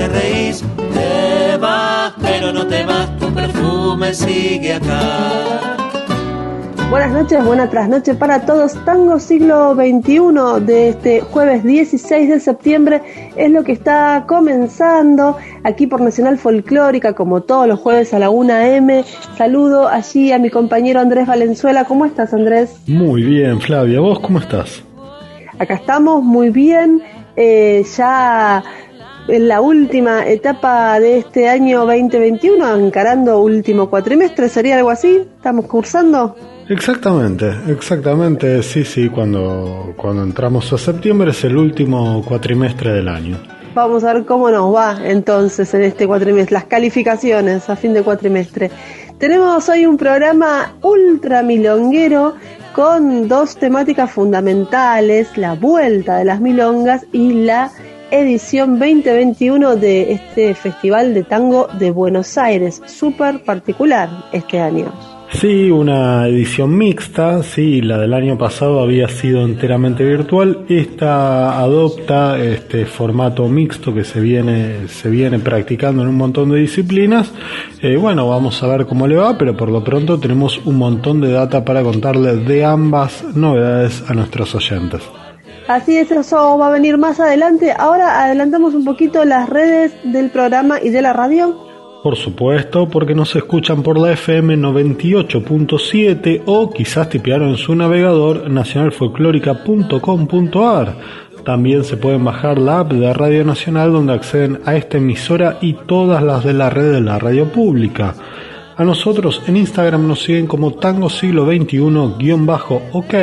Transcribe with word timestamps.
te 0.00 0.08
reís. 0.08 0.64
Te 0.94 1.56
vas, 1.58 2.14
pero 2.22 2.52
no 2.52 2.66
te 2.66 2.84
vas, 2.84 3.18
tu 3.18 3.26
perfume 3.34 4.14
sigue 4.14 4.74
acá. 4.74 5.76
Buenas 6.88 7.12
noches, 7.12 7.44
buena 7.44 7.68
trasnoche 7.68 8.14
para 8.14 8.46
todos. 8.46 8.82
Tango 8.86 9.20
siglo 9.20 9.74
XXI 9.74 10.64
de 10.64 10.88
este 10.88 11.20
jueves 11.20 11.62
16 11.64 12.30
de 12.30 12.40
septiembre 12.40 13.02
es 13.36 13.50
lo 13.50 13.62
que 13.62 13.72
está 13.72 14.24
comenzando 14.26 15.36
aquí 15.64 15.86
por 15.86 16.00
Nacional 16.00 16.38
Folclórica, 16.38 17.12
como 17.12 17.42
todos 17.42 17.68
los 17.68 17.78
jueves 17.78 18.14
a 18.14 18.18
la 18.18 18.30
1am. 18.30 19.04
Saludo 19.36 19.86
allí 19.86 20.32
a 20.32 20.38
mi 20.38 20.48
compañero 20.48 21.00
Andrés 21.00 21.26
Valenzuela. 21.26 21.84
¿Cómo 21.84 22.06
estás, 22.06 22.32
Andrés? 22.32 22.74
Muy 22.86 23.22
bien, 23.22 23.60
Flavia. 23.60 24.00
¿Vos 24.00 24.18
cómo 24.20 24.38
estás? 24.38 24.82
Acá 25.58 25.74
estamos 25.74 26.24
muy 26.24 26.48
bien. 26.48 27.02
Eh, 27.36 27.84
ya 27.96 28.64
en 29.28 29.48
la 29.48 29.60
última 29.60 30.26
etapa 30.26 30.98
de 31.00 31.18
este 31.18 31.48
año 31.48 31.80
2021, 31.86 32.76
encarando 32.76 33.40
último 33.40 33.88
cuatrimestre, 33.88 34.48
¿sería 34.48 34.76
algo 34.76 34.90
así? 34.90 35.22
¿Estamos 35.36 35.66
cursando? 35.66 36.36
Exactamente, 36.68 37.52
exactamente, 37.68 38.62
sí, 38.62 38.84
sí, 38.84 39.08
cuando, 39.08 39.92
cuando 39.96 40.22
entramos 40.22 40.72
a 40.72 40.78
septiembre 40.78 41.30
es 41.30 41.42
el 41.44 41.56
último 41.56 42.24
cuatrimestre 42.26 42.92
del 42.92 43.08
año. 43.08 43.38
Vamos 43.74 44.04
a 44.04 44.12
ver 44.14 44.24
cómo 44.24 44.50
nos 44.50 44.74
va 44.74 44.98
entonces 45.04 45.72
en 45.74 45.82
este 45.82 46.06
cuatrimestre, 46.06 46.54
las 46.54 46.64
calificaciones 46.64 47.68
a 47.68 47.76
fin 47.76 47.92
de 47.92 48.02
cuatrimestre. 48.02 48.70
Tenemos 49.18 49.68
hoy 49.68 49.86
un 49.86 49.96
programa 49.96 50.74
ultra 50.82 51.42
milonguero 51.42 52.34
con 52.74 53.28
dos 53.28 53.56
temáticas 53.56 54.10
fundamentales, 54.10 55.36
la 55.36 55.54
vuelta 55.54 56.18
de 56.18 56.24
las 56.24 56.40
milongas 56.40 57.04
y 57.12 57.44
la 57.44 57.70
edición 58.10 58.78
2021 58.78 59.76
de 59.76 60.12
este 60.12 60.54
Festival 60.54 61.14
de 61.14 61.22
Tango 61.22 61.68
de 61.78 61.90
Buenos 61.90 62.36
Aires, 62.38 62.82
súper 62.86 63.42
particular 63.42 64.08
este 64.32 64.60
año. 64.60 64.92
Sí, 65.32 65.70
una 65.70 66.26
edición 66.26 66.76
mixta, 66.76 67.44
sí, 67.44 67.80
la 67.82 67.98
del 67.98 68.14
año 68.14 68.36
pasado 68.36 68.80
había 68.80 69.08
sido 69.08 69.44
enteramente 69.44 70.04
virtual, 70.04 70.66
esta 70.68 71.60
adopta 71.60 72.36
este 72.42 72.84
formato 72.84 73.46
mixto 73.48 73.94
que 73.94 74.02
se 74.02 74.20
viene, 74.20 74.88
se 74.88 75.08
viene 75.08 75.38
practicando 75.38 76.02
en 76.02 76.08
un 76.08 76.16
montón 76.16 76.50
de 76.50 76.58
disciplinas. 76.58 77.32
Eh, 77.80 77.96
bueno, 77.96 78.28
vamos 78.28 78.60
a 78.62 78.66
ver 78.66 78.86
cómo 78.86 79.06
le 79.06 79.16
va, 79.16 79.38
pero 79.38 79.56
por 79.56 79.70
lo 79.70 79.84
pronto 79.84 80.18
tenemos 80.18 80.58
un 80.64 80.78
montón 80.78 81.20
de 81.20 81.30
data 81.30 81.64
para 81.64 81.82
contarles 81.84 82.44
de 82.46 82.64
ambas 82.64 83.24
novedades 83.34 84.02
a 84.08 84.14
nuestros 84.14 84.56
oyentes. 84.56 85.02
Así 85.70 85.96
es, 85.96 86.10
eso 86.10 86.58
va 86.58 86.66
a 86.66 86.70
venir 86.70 86.98
más 86.98 87.20
adelante. 87.20 87.72
Ahora 87.78 88.24
adelantamos 88.24 88.74
un 88.74 88.84
poquito 88.84 89.24
las 89.24 89.48
redes 89.48 89.92
del 90.02 90.30
programa 90.30 90.80
y 90.82 90.90
de 90.90 91.00
la 91.00 91.12
radio. 91.12 91.56
Por 92.02 92.16
supuesto, 92.16 92.88
porque 92.88 93.14
nos 93.14 93.36
escuchan 93.36 93.84
por 93.84 93.96
la 93.96 94.10
FM 94.10 94.56
98.7 94.56 96.42
o 96.44 96.70
quizás 96.70 97.08
tipearon 97.08 97.50
en 97.50 97.56
su 97.56 97.76
navegador 97.76 98.50
nacionalfolclórica.com.ar. 98.50 100.96
También 101.44 101.84
se 101.84 101.96
pueden 101.96 102.24
bajar 102.24 102.58
la 102.58 102.80
app 102.80 102.92
de 102.92 103.12
Radio 103.12 103.44
Nacional 103.44 103.92
donde 103.92 104.14
acceden 104.14 104.58
a 104.64 104.74
esta 104.74 104.96
emisora 104.96 105.58
y 105.60 105.74
todas 105.74 106.20
las 106.20 106.42
de 106.42 106.52
la 106.52 106.68
red 106.68 106.94
de 106.94 107.00
la 107.00 107.20
radio 107.20 107.44
pública. 107.44 108.16
A 108.76 108.82
nosotros 108.82 109.40
en 109.46 109.56
Instagram 109.56 110.08
nos 110.08 110.24
siguen 110.24 110.48
como 110.48 110.74
Tango 110.74 111.10
Siglo 111.10 111.46
XXI-OK, 111.46 113.14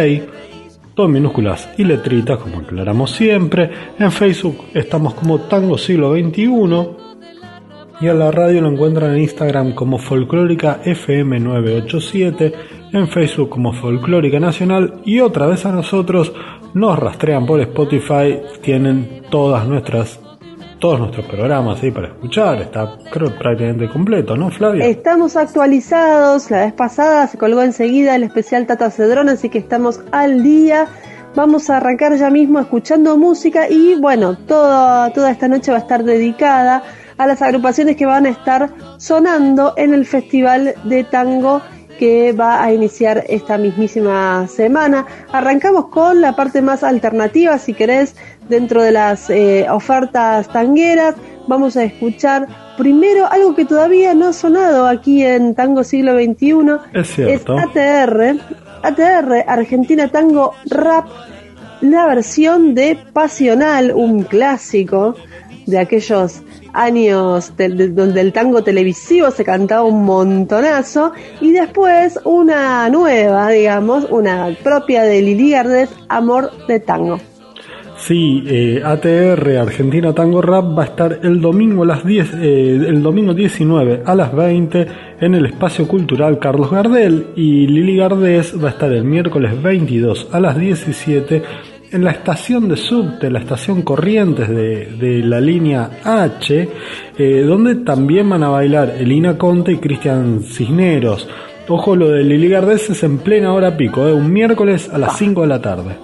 todo 0.97 1.07
minúsculas 1.07 1.69
y 1.77 1.83
letritas 1.83 2.39
como 2.39 2.57
aclaramos 2.57 3.11
siempre. 3.11 3.69
En 3.99 4.11
Facebook 4.11 4.57
estamos 4.73 5.13
como 5.13 5.41
Tango 5.41 5.77
Siglo 5.77 6.13
XXI 6.13 6.47
y 8.01 8.07
a 8.07 8.15
la 8.15 8.31
radio 8.31 8.61
lo 8.61 8.71
encuentran 8.71 9.13
en 9.13 9.21
Instagram 9.21 9.75
como 9.75 9.99
Folclórica 9.99 10.81
FM987, 10.83 12.53
en 12.93 13.07
Facebook 13.09 13.49
como 13.49 13.73
Folclórica 13.73 14.39
Nacional 14.39 15.01
y 15.05 15.19
otra 15.19 15.45
vez 15.45 15.67
a 15.67 15.71
nosotros 15.71 16.33
nos 16.73 16.97
rastrean 16.97 17.45
por 17.45 17.61
Spotify, 17.61 18.39
tienen 18.61 19.21
todas 19.29 19.67
nuestras 19.67 20.19
todos 20.79 20.99
nuestros 20.99 21.25
programas 21.25 21.81
ahí 21.81 21.91
para 21.91 22.07
escuchar, 22.07 22.61
está 22.61 22.97
creo 23.11 23.37
prácticamente 23.37 23.89
completo, 23.89 24.35
¿no, 24.35 24.49
Flavia? 24.49 24.85
Estamos 24.85 25.35
actualizados, 25.35 26.51
la 26.51 26.65
vez 26.65 26.73
pasada 26.73 27.27
se 27.27 27.37
colgó 27.37 27.61
enseguida 27.61 28.15
el 28.15 28.23
especial 28.23 28.65
Tata 28.65 28.91
Cedrón, 28.91 29.29
así 29.29 29.49
que 29.49 29.57
estamos 29.57 30.01
al 30.11 30.43
día. 30.43 30.87
Vamos 31.35 31.69
a 31.69 31.77
arrancar 31.77 32.15
ya 32.15 32.29
mismo 32.29 32.59
escuchando 32.59 33.17
música 33.17 33.69
y 33.69 33.95
bueno, 33.95 34.35
toda, 34.37 35.11
toda 35.13 35.29
esta 35.29 35.47
noche 35.47 35.71
va 35.71 35.77
a 35.77 35.81
estar 35.81 36.03
dedicada 36.03 36.83
a 37.17 37.27
las 37.27 37.41
agrupaciones 37.41 37.95
que 37.95 38.05
van 38.05 38.25
a 38.25 38.29
estar 38.29 38.69
sonando 38.97 39.73
en 39.77 39.93
el 39.93 40.05
Festival 40.05 40.75
de 40.83 41.03
Tango 41.03 41.61
que 41.97 42.31
va 42.33 42.63
a 42.63 42.71
iniciar 42.71 43.23
esta 43.27 43.57
mismísima 43.57 44.47
semana. 44.47 45.05
Arrancamos 45.31 45.87
con 45.87 46.21
la 46.21 46.35
parte 46.35 46.61
más 46.61 46.83
alternativa, 46.83 47.57
si 47.57 47.73
querés, 47.73 48.15
dentro 48.49 48.81
de 48.81 48.91
las 48.91 49.29
eh, 49.29 49.65
ofertas 49.69 50.47
tangueras. 50.49 51.15
Vamos 51.47 51.77
a 51.77 51.83
escuchar 51.83 52.47
primero 52.77 53.25
algo 53.27 53.55
que 53.55 53.65
todavía 53.65 54.13
no 54.13 54.27
ha 54.27 54.33
sonado 54.33 54.87
aquí 54.87 55.23
en 55.23 55.55
Tango 55.55 55.83
Siglo 55.83 56.13
XXI. 56.13 56.55
Es 56.93 57.07
cierto. 57.07 57.57
Es 57.57 57.65
ATR, 57.65 58.39
ATR, 58.83 59.45
Argentina 59.47 60.07
Tango 60.09 60.53
Rap, 60.69 61.05
la 61.81 62.05
versión 62.07 62.75
de 62.75 62.97
Pasional, 63.13 63.91
un 63.93 64.23
clásico 64.23 65.15
de 65.65 65.79
aquellos 65.79 66.41
años 66.77 67.53
donde 67.57 68.21
el 68.21 68.31
tango 68.31 68.63
televisivo 68.63 69.31
se 69.31 69.43
cantaba 69.43 69.83
un 69.83 70.05
montonazo 70.05 71.11
y 71.41 71.51
después 71.51 72.19
una 72.23 72.87
nueva, 72.89 73.49
digamos, 73.49 74.07
una 74.09 74.55
propia 74.63 75.03
de 75.03 75.21
Lili 75.21 75.51
Gardes, 75.51 75.89
Amor 76.07 76.51
de 76.67 76.79
Tango. 76.79 77.19
Sí, 77.97 78.43
eh, 78.45 78.81
ATR 78.85 79.57
Argentina 79.57 80.13
Tango 80.13 80.39
Rap 80.41 80.77
va 80.77 80.83
a 80.83 80.85
estar 80.85 81.19
el 81.23 81.41
domingo 81.41 81.81
a 81.81 81.87
las 81.87 82.05
10, 82.05 82.33
eh, 82.35 82.85
el 82.87 83.01
domingo 83.01 83.33
19 83.33 84.03
a 84.05 84.13
las 84.13 84.33
20 84.35 84.87
en 85.19 85.33
el 85.33 85.47
espacio 85.47 85.87
cultural 85.87 86.37
Carlos 86.37 86.69
Gardel 86.69 87.27
y 87.35 87.65
Lili 87.65 87.97
Gardés 87.97 88.53
va 88.63 88.67
a 88.67 88.71
estar 88.71 88.91
el 88.91 89.03
miércoles 89.03 89.61
22 89.61 90.29
a 90.31 90.39
las 90.39 90.57
17 90.59 91.41
en 91.91 92.03
la 92.03 92.11
estación 92.11 92.67
de 92.67 92.77
subte, 92.77 93.29
la 93.29 93.39
estación 93.39 93.81
Corrientes 93.81 94.49
de, 94.49 95.21
la 95.23 95.39
línea 95.39 95.89
H, 96.03 96.69
eh, 97.17 97.41
donde 97.41 97.75
también 97.75 98.29
van 98.29 98.43
a 98.43 98.49
bailar 98.49 98.89
Elina 98.97 99.37
Conte 99.37 99.73
y 99.73 99.77
Cristian 99.77 100.41
Cisneros. 100.43 101.27
Ojo, 101.69 101.95
lo 101.95 102.09
de 102.09 102.23
Lili 102.23 102.49
Gardés 102.49 102.89
es 102.89 103.03
en 103.03 103.17
plena 103.17 103.53
hora 103.53 103.75
pico, 103.75 104.07
eh, 104.07 104.13
un 104.13 104.31
miércoles 104.31 104.89
a 104.89 104.97
las 104.97 105.17
5 105.17 105.41
de 105.41 105.47
la 105.47 105.61
tarde. 105.61 105.97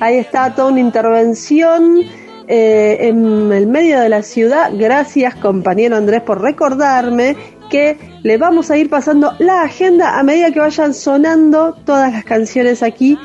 Ahí 0.00 0.16
está 0.16 0.54
toda 0.54 0.70
una 0.70 0.80
intervención 0.80 2.00
eh, 2.48 2.98
en 3.00 3.52
el 3.52 3.66
medio 3.66 4.00
de 4.00 4.08
la 4.08 4.22
ciudad. 4.22 4.70
Gracias 4.74 5.34
compañero 5.34 5.96
Andrés 5.96 6.22
por 6.22 6.40
recordarme 6.40 7.36
que 7.70 7.96
le 8.22 8.38
vamos 8.38 8.70
a 8.70 8.76
ir 8.76 8.88
pasando 8.88 9.32
la 9.38 9.62
agenda 9.62 10.18
a 10.18 10.22
medida 10.22 10.52
que 10.52 10.60
vayan 10.60 10.94
sonando 10.94 11.74
todas 11.84 12.12
las 12.12 12.24
canciones 12.24 12.82
aquí 12.82 13.18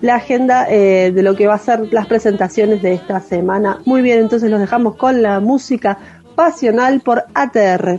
la 0.00 0.16
agenda 0.16 0.66
eh, 0.68 1.12
de 1.14 1.22
lo 1.22 1.34
que 1.34 1.46
va 1.46 1.54
a 1.54 1.58
ser 1.58 1.92
las 1.92 2.06
presentaciones 2.06 2.82
de 2.82 2.94
esta 2.94 3.20
semana. 3.20 3.80
Muy 3.84 4.02
bien, 4.02 4.18
entonces 4.18 4.50
los 4.50 4.60
dejamos 4.60 4.96
con 4.96 5.22
la 5.22 5.40
música 5.40 5.98
pasional 6.34 7.00
por 7.00 7.24
ATR. 7.34 7.98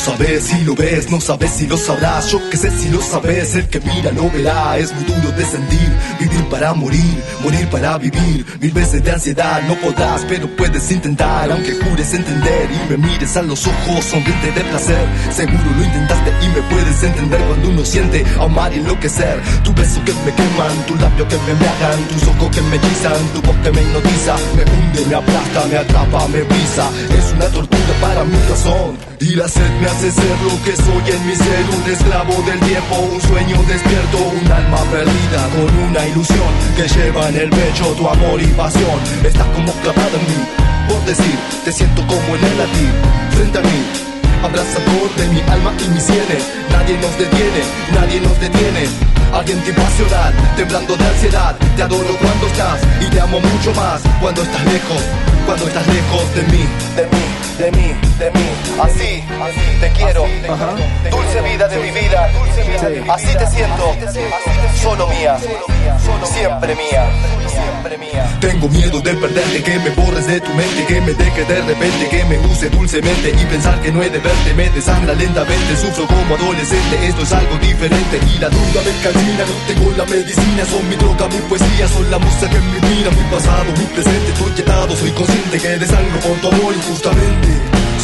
Sabes 0.00 0.44
si 0.44 0.64
lo 0.64 0.74
ves, 0.74 1.10
no 1.10 1.20
sabes 1.20 1.50
si 1.50 1.66
lo 1.66 1.76
sabrás. 1.76 2.32
Yo 2.32 2.38
que 2.50 2.56
sé 2.56 2.70
si 2.70 2.88
lo 2.88 3.00
sabes, 3.02 3.54
el 3.54 3.68
que 3.68 3.80
mira 3.80 4.10
lo 4.12 4.30
verá. 4.30 4.78
Es 4.78 4.92
muy 4.92 5.04
duro 5.04 5.30
descendir, 5.36 5.92
vivir 6.18 6.44
para 6.48 6.72
morir, 6.74 7.22
morir 7.42 7.68
para 7.68 7.98
vivir. 7.98 8.44
Mil 8.60 8.72
veces 8.72 9.04
de 9.04 9.12
ansiedad 9.12 9.62
no 9.68 9.74
podrás, 9.76 10.24
pero 10.28 10.48
puedes 10.56 10.90
intentar. 10.90 11.50
Aunque 11.52 11.74
jures 11.74 12.14
entender 12.14 12.68
y 12.70 12.90
me 12.90 12.96
mires 12.96 13.36
a 13.36 13.42
los 13.42 13.66
ojos, 13.66 14.04
sonriente 14.04 14.50
de 14.52 14.64
placer. 14.64 15.06
Seguro 15.32 15.70
lo 15.76 15.84
intentaste 15.84 16.30
y 16.44 16.48
me 16.48 16.62
puedes 16.74 17.02
entender 17.02 17.40
cuando 17.46 17.68
uno 17.68 17.84
siente 17.84 18.24
amar 18.40 18.72
y 18.72 18.76
enloquecer. 18.76 19.40
Tu 19.62 19.72
beso 19.74 20.02
que 20.04 20.12
me 20.24 20.32
queman, 20.34 20.86
tu 20.86 20.94
labio 20.96 21.28
que 21.28 21.36
me 21.36 21.52
embriagan, 21.52 22.00
tus 22.08 22.22
ojos 22.28 22.48
que 22.54 22.62
me 22.62 22.76
hechizan, 22.76 23.20
tu 23.34 23.42
voz 23.42 23.56
que 23.62 23.70
me 23.70 23.82
hipnotiza. 23.82 24.36
Me 24.56 24.62
hunde, 24.62 25.04
me 25.08 25.14
aplasta, 25.14 25.66
me 25.66 25.76
atrapa, 25.76 26.28
me 26.28 26.38
pisa. 26.44 26.88
Es 27.18 27.32
una 27.34 27.46
tortura 27.48 27.79
para 28.00 28.24
mi 28.24 28.36
razón. 28.48 29.10
Y 29.20 29.34
la 29.36 29.46
sed 29.46 29.70
me 29.80 29.86
hace 29.86 30.10
ser 30.10 30.36
lo 30.42 30.56
que 30.64 30.74
soy 30.76 31.12
en 31.14 31.26
mi 31.26 31.36
ser 31.36 31.64
Un 31.76 31.92
esclavo 31.92 32.32
del 32.42 32.58
tiempo, 32.60 32.96
un 33.12 33.20
sueño 33.20 33.62
despierto 33.68 34.16
Un 34.16 34.50
alma 34.50 34.78
perdida 34.90 35.48
con 35.54 35.78
una 35.90 36.06
ilusión 36.08 36.48
Que 36.74 36.88
lleva 36.88 37.28
en 37.28 37.36
el 37.36 37.50
pecho 37.50 37.84
tu 37.98 38.08
amor 38.08 38.40
y 38.40 38.46
pasión 38.46 38.98
Estás 39.22 39.46
como 39.48 39.72
clavada 39.82 40.16
en 40.18 40.24
mí 40.24 40.42
Por 40.88 41.04
decir, 41.04 41.38
te 41.66 41.70
siento 41.70 42.00
como 42.06 42.34
en 42.34 42.44
el 42.44 42.58
latir 42.58 42.92
Frente 43.32 43.58
a 43.58 43.62
mí, 43.62 43.82
abrazador 44.42 45.08
de 45.16 45.26
mi 45.28 45.40
alma 45.50 45.72
y 45.84 45.88
mis 45.88 46.02
sienes 46.02 46.60
Nadie 46.80 46.96
nos 46.96 47.18
detiene, 47.18 47.62
nadie 47.94 48.20
nos 48.20 48.40
detiene. 48.40 48.88
Alguien 49.32 49.60
pasional, 49.76 50.34
temblando 50.56 50.96
de 50.96 51.04
ansiedad. 51.04 51.56
Te 51.76 51.82
adoro 51.82 52.16
cuando 52.18 52.46
estás 52.46 52.80
y 53.00 53.06
te 53.10 53.20
amo 53.20 53.38
mucho 53.38 53.72
más. 53.74 54.00
Cuando 54.20 54.42
estás 54.42 54.64
lejos, 54.64 55.02
cuando 55.46 55.68
estás 55.68 55.86
lejos 55.86 56.34
de 56.34 56.42
mí, 56.44 56.64
de 56.96 57.06
mí 57.06 57.40
de 57.60 57.70
mí, 57.72 57.94
de 58.18 58.30
mí, 58.30 58.48
así, 58.82 59.22
te 59.80 59.90
quiero, 59.90 60.24
dulce 61.10 61.40
vida 61.42 61.68
de 61.68 61.76
mi 61.76 61.90
vida, 61.90 62.30
así 63.12 63.36
te 63.36 63.46
siento, 63.48 63.94
solo 64.82 65.06
mía, 65.08 65.36
siempre 66.24 66.74
mía, 66.74 67.10
siempre 67.46 67.98
mía. 67.98 68.38
Tengo 68.40 68.66
miedo 68.68 69.00
de 69.00 69.12
perderte, 69.14 69.62
que 69.62 69.78
me 69.78 69.90
borres 69.90 70.26
de 70.26 70.40
tu 70.40 70.54
mente, 70.54 70.86
que 70.86 71.00
me 71.02 71.12
deje 71.12 71.44
de 71.44 71.62
repente, 71.62 72.08
que 72.08 72.24
me 72.24 72.38
use 72.38 72.70
dulcemente 72.70 73.28
y 73.28 73.44
pensar 73.44 73.78
que 73.82 73.92
no 73.92 74.02
he 74.02 74.08
de 74.08 74.20
verte, 74.30 74.54
me 74.54 74.70
desangra 74.70 75.14
lentamente, 75.14 75.76
sufro 75.76 76.06
como 76.06 76.34
adolescente, 76.34 76.94
esto 77.06 77.22
es 77.22 77.32
algo 77.32 77.56
diferente 77.58 78.20
y 78.30 78.38
la 78.38 78.48
duda 78.48 78.80
me 78.86 78.92
calcina, 79.02 79.42
no 79.50 79.56
tengo 79.66 79.90
la 79.96 80.04
medicina, 80.06 80.62
son 80.70 80.88
mi 80.88 80.96
droga, 80.96 81.26
mi 81.28 81.40
poesía, 81.48 81.88
son 81.88 82.10
la 82.10 82.18
música 82.18 82.48
que 82.48 82.60
me 82.60 82.78
mira, 82.88 83.10
mi 83.10 83.24
pasado, 83.30 83.70
mi 83.78 83.86
presente, 83.94 84.28
estoy 84.32 84.52
quietado, 84.52 84.96
soy 84.96 85.10
consciente 85.10 85.58
que 85.58 85.68
desangro 85.78 86.18
por 86.20 86.36
tu 86.40 86.48
amor 86.48 86.74
injustamente. 86.74 87.48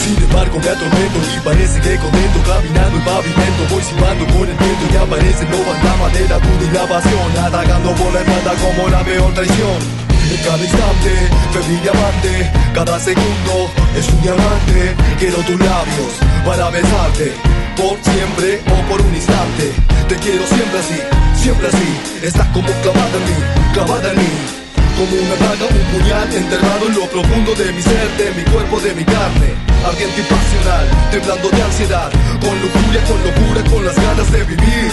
Sin 0.02 0.16
embargo 0.22 0.58
me 0.60 0.68
atormento 0.68 1.18
y 1.34 1.40
parece 1.40 1.80
que 1.80 1.96
contento 1.96 2.38
Caminando 2.46 2.96
el 2.98 3.02
pavimento 3.02 3.62
voy 3.70 3.82
silbando 3.82 4.26
con 4.26 4.46
el 4.46 4.56
viento 4.56 4.84
Y 4.92 4.96
aparece 4.96 5.44
nuevas 5.46 5.82
la 6.28 6.38
duda 6.38 6.64
y 6.64 6.74
la 6.74 6.86
pasión 6.86 7.44
Atacando 7.44 7.92
por 7.94 8.12
la 8.12 8.20
espalda 8.20 8.52
como 8.60 8.88
la 8.88 9.02
peor 9.02 9.34
traición 9.34 10.05
en 10.30 10.42
cada 10.42 10.62
instante, 10.62 11.10
febril 11.52 11.82
diamante 11.82 12.50
Cada 12.74 12.98
segundo 12.98 13.70
es 13.96 14.08
un 14.08 14.22
diamante 14.22 14.94
Quiero 15.18 15.38
tus 15.38 15.58
labios 15.58 16.12
para 16.44 16.70
besarte 16.70 17.32
Por 17.76 17.98
siempre 18.02 18.60
o 18.66 18.88
por 18.88 19.00
un 19.00 19.14
instante 19.14 19.72
Te 20.08 20.16
quiero 20.16 20.46
siempre 20.46 20.78
así, 20.78 20.98
siempre 21.42 21.68
así 21.68 22.00
Estás 22.22 22.46
como 22.48 22.68
clavada 22.82 23.16
en 23.16 23.24
mí, 23.24 23.36
clavada 23.74 24.10
en 24.12 24.18
mí 24.18 24.56
como 24.96 25.12
una 25.12 25.36
daga, 25.36 25.66
un 25.68 25.84
puñal 25.92 26.34
enterrado 26.34 26.86
en 26.88 26.94
lo 26.94 27.06
profundo 27.10 27.54
de 27.54 27.70
mi 27.70 27.82
ser, 27.82 28.08
de 28.16 28.30
mi 28.32 28.42
cuerpo, 28.50 28.80
de 28.80 28.94
mi 28.94 29.04
carne. 29.04 29.52
Ardiente 29.84 30.22
y 30.22 30.24
pasional, 30.24 30.86
temblando 31.10 31.50
de 31.50 31.62
ansiedad, 31.62 32.10
con 32.40 32.56
locura, 32.62 33.00
con 33.04 33.22
locura, 33.22 33.70
con 33.70 33.84
las 33.84 33.94
ganas 33.94 34.32
de 34.32 34.42
vivir. 34.44 34.90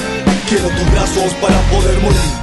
Quiero 0.50 0.68
tus 0.68 0.92
brazos 0.92 1.34
para 1.40 1.58
poder 1.72 2.02
morir. 2.02 2.43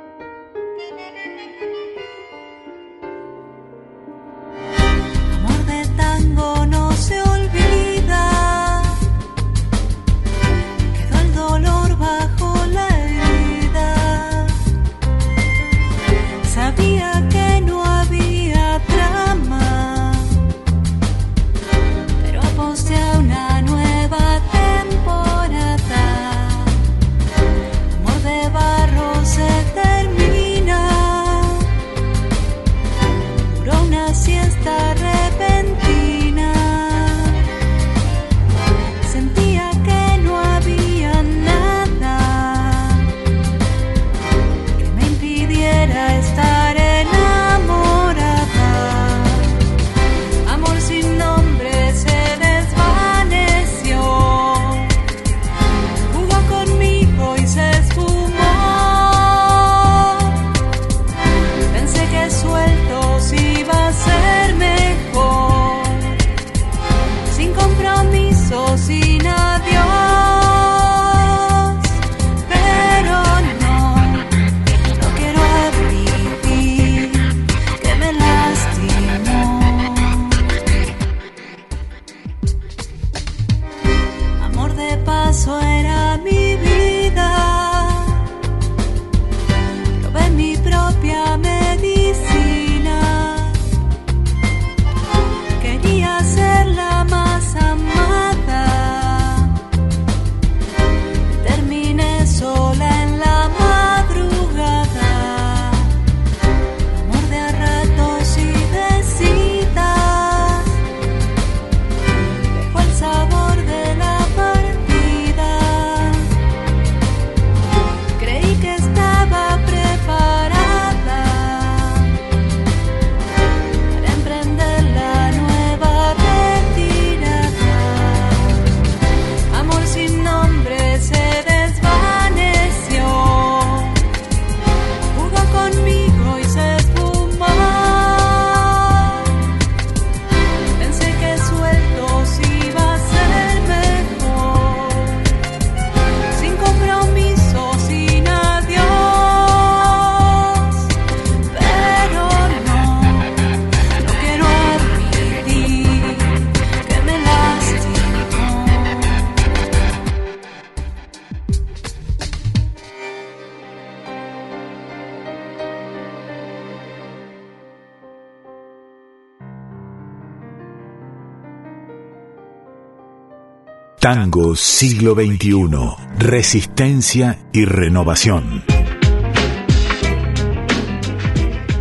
Siglo 174.55 175.15
XXI. 175.15 175.69
Resistencia 176.17 177.37
y 177.51 177.65
renovación. 177.65 178.63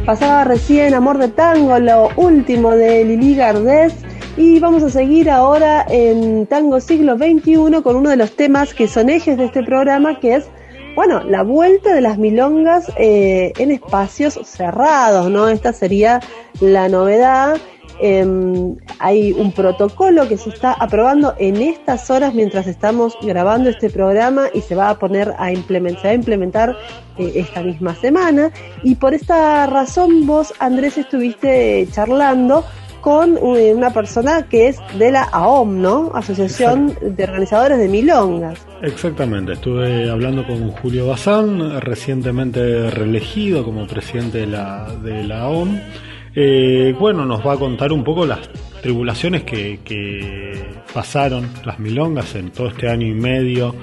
Pasaba 0.04 0.44
recién 0.44 0.94
Amor 0.94 1.18
de 1.18 1.28
Tango, 1.28 1.78
lo 1.78 2.08
último 2.16 2.72
de 2.72 3.04
Lili 3.04 3.34
Gardés. 3.34 3.94
Y 4.36 4.58
vamos 4.58 4.82
a 4.82 4.90
seguir 4.90 5.30
ahora 5.30 5.84
en 5.88 6.46
Tango 6.46 6.80
siglo 6.80 7.16
XXI 7.16 7.82
con 7.82 7.96
uno 7.96 8.10
de 8.10 8.16
los 8.16 8.34
temas 8.36 8.74
que 8.74 8.88
son 8.88 9.10
ejes 9.10 9.36
de 9.36 9.44
este 9.44 9.62
programa, 9.62 10.18
que 10.18 10.36
es, 10.36 10.44
bueno, 11.00 11.22
la 11.24 11.42
vuelta 11.42 11.94
de 11.94 12.02
las 12.02 12.18
milongas 12.18 12.92
eh, 12.98 13.54
en 13.56 13.70
espacios 13.70 14.38
cerrados, 14.44 15.30
¿no? 15.30 15.48
Esta 15.48 15.72
sería 15.72 16.20
la 16.60 16.90
novedad 16.90 17.56
Em, 18.02 18.76
hay 18.98 19.32
un 19.32 19.52
protocolo 19.52 20.26
que 20.26 20.38
se 20.38 20.48
está 20.48 20.72
aprobando 20.72 21.34
en 21.38 21.60
estas 21.60 22.08
horas 22.08 22.32
mientras 22.32 22.66
estamos 22.66 23.14
grabando 23.20 23.68
este 23.68 23.90
programa 23.90 24.48
y 24.54 24.62
se 24.62 24.74
va 24.74 24.88
a 24.88 24.98
poner 24.98 25.34
a 25.36 25.52
implementar, 25.52 26.76
eh, 27.18 27.32
esta 27.34 27.62
misma 27.62 27.94
semana. 27.94 28.52
Y 28.82 28.94
por 28.94 29.12
esta 29.12 29.66
razón 29.66 30.26
vos, 30.26 30.54
Andrés, 30.60 30.96
estuviste 30.96 31.86
charlando 31.92 32.64
con 33.00 33.36
eh, 33.36 33.74
una 33.74 33.90
persona 33.90 34.46
que 34.48 34.68
es 34.68 34.78
de 34.98 35.10
la 35.10 35.22
AOM, 35.24 35.80
¿no? 35.80 36.12
Asociación 36.14 36.94
de 37.00 37.24
Organizadores 37.24 37.78
de 37.78 37.88
Milongas. 37.88 38.66
Exactamente, 38.82 39.52
estuve 39.52 40.10
hablando 40.10 40.46
con 40.46 40.70
Julio 40.70 41.06
Bazán, 41.06 41.80
recientemente 41.80 42.90
reelegido 42.90 43.64
como 43.64 43.86
presidente 43.86 44.38
de 44.38 44.46
la, 44.46 44.88
de 45.02 45.24
la 45.24 45.42
AOM. 45.42 45.78
Eh, 46.34 46.94
bueno, 46.98 47.26
nos 47.26 47.44
va 47.44 47.54
a 47.54 47.56
contar 47.56 47.92
un 47.92 48.04
poco 48.04 48.24
las 48.24 48.48
tribulaciones 48.80 49.42
que, 49.44 50.80
pasaron 50.92 51.48
las 51.64 51.78
milongas 51.78 52.34
en 52.34 52.50
todo 52.50 52.68
este 52.68 52.88
año 52.88 53.06
y 53.06 53.14
medio 53.14 53.74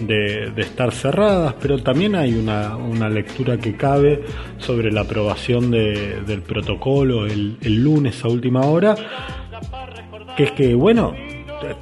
de, 0.00 0.52
estar 0.56 0.92
cerradas, 0.92 1.54
pero 1.60 1.82
también 1.82 2.14
hay 2.14 2.34
una, 2.34 3.08
lectura 3.08 3.58
que 3.58 3.76
cabe 3.76 4.24
sobre 4.58 4.90
la 4.90 5.02
aprobación 5.02 5.70
del 5.70 6.42
protocolo 6.42 7.26
el, 7.26 7.58
lunes 7.62 8.24
a 8.24 8.28
última 8.28 8.62
hora, 8.62 8.94
que 10.36 10.44
es 10.44 10.52
que, 10.52 10.74
bueno, 10.74 11.14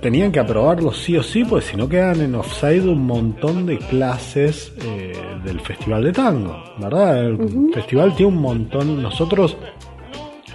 tenían 0.00 0.30
que 0.32 0.40
aprobarlo 0.40 0.92
sí 0.92 1.16
o 1.16 1.22
sí, 1.22 1.44
pues 1.44 1.64
si 1.64 1.76
no 1.76 1.88
quedan 1.88 2.20
en 2.20 2.34
offside 2.34 2.88
un 2.88 3.04
montón 3.06 3.66
de 3.66 3.78
clases 3.78 4.72
eh, 4.84 5.12
del 5.44 5.60
Festival 5.60 6.04
de 6.04 6.12
Tango, 6.12 6.62
¿verdad? 6.78 7.26
El 7.26 7.70
festival 7.72 8.14
tiene 8.14 8.32
un 8.32 8.40
montón, 8.40 9.02
nosotros 9.02 9.56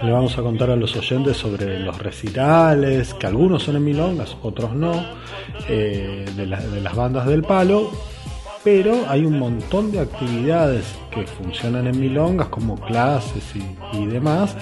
le 0.02 0.12
vamos 0.12 0.38
a 0.38 0.42
contar 0.42 0.70
a 0.70 0.76
los 0.76 0.94
oyentes 0.96 1.36
sobre 1.36 1.80
los 1.80 1.98
recitales, 1.98 3.14
que 3.14 3.26
algunos 3.26 3.62
son 3.62 3.76
en 3.76 3.84
milongas, 3.84 4.36
otros 4.42 4.74
no, 4.74 5.04
eh, 5.68 6.24
de, 6.36 6.46
las 6.46 6.94
bandas 6.94 7.26
del 7.26 7.42
palo, 7.42 7.90
pero 8.62 9.08
hay 9.08 9.24
un 9.24 9.38
montón 9.38 9.90
de 9.90 10.00
actividades 10.00 10.84
que 11.10 11.26
funcionan 11.26 11.86
en 11.86 12.00
milongas, 12.00 12.48
como 12.48 12.76
clases 12.76 13.44
y 13.92 14.06
demás, 14.06 14.56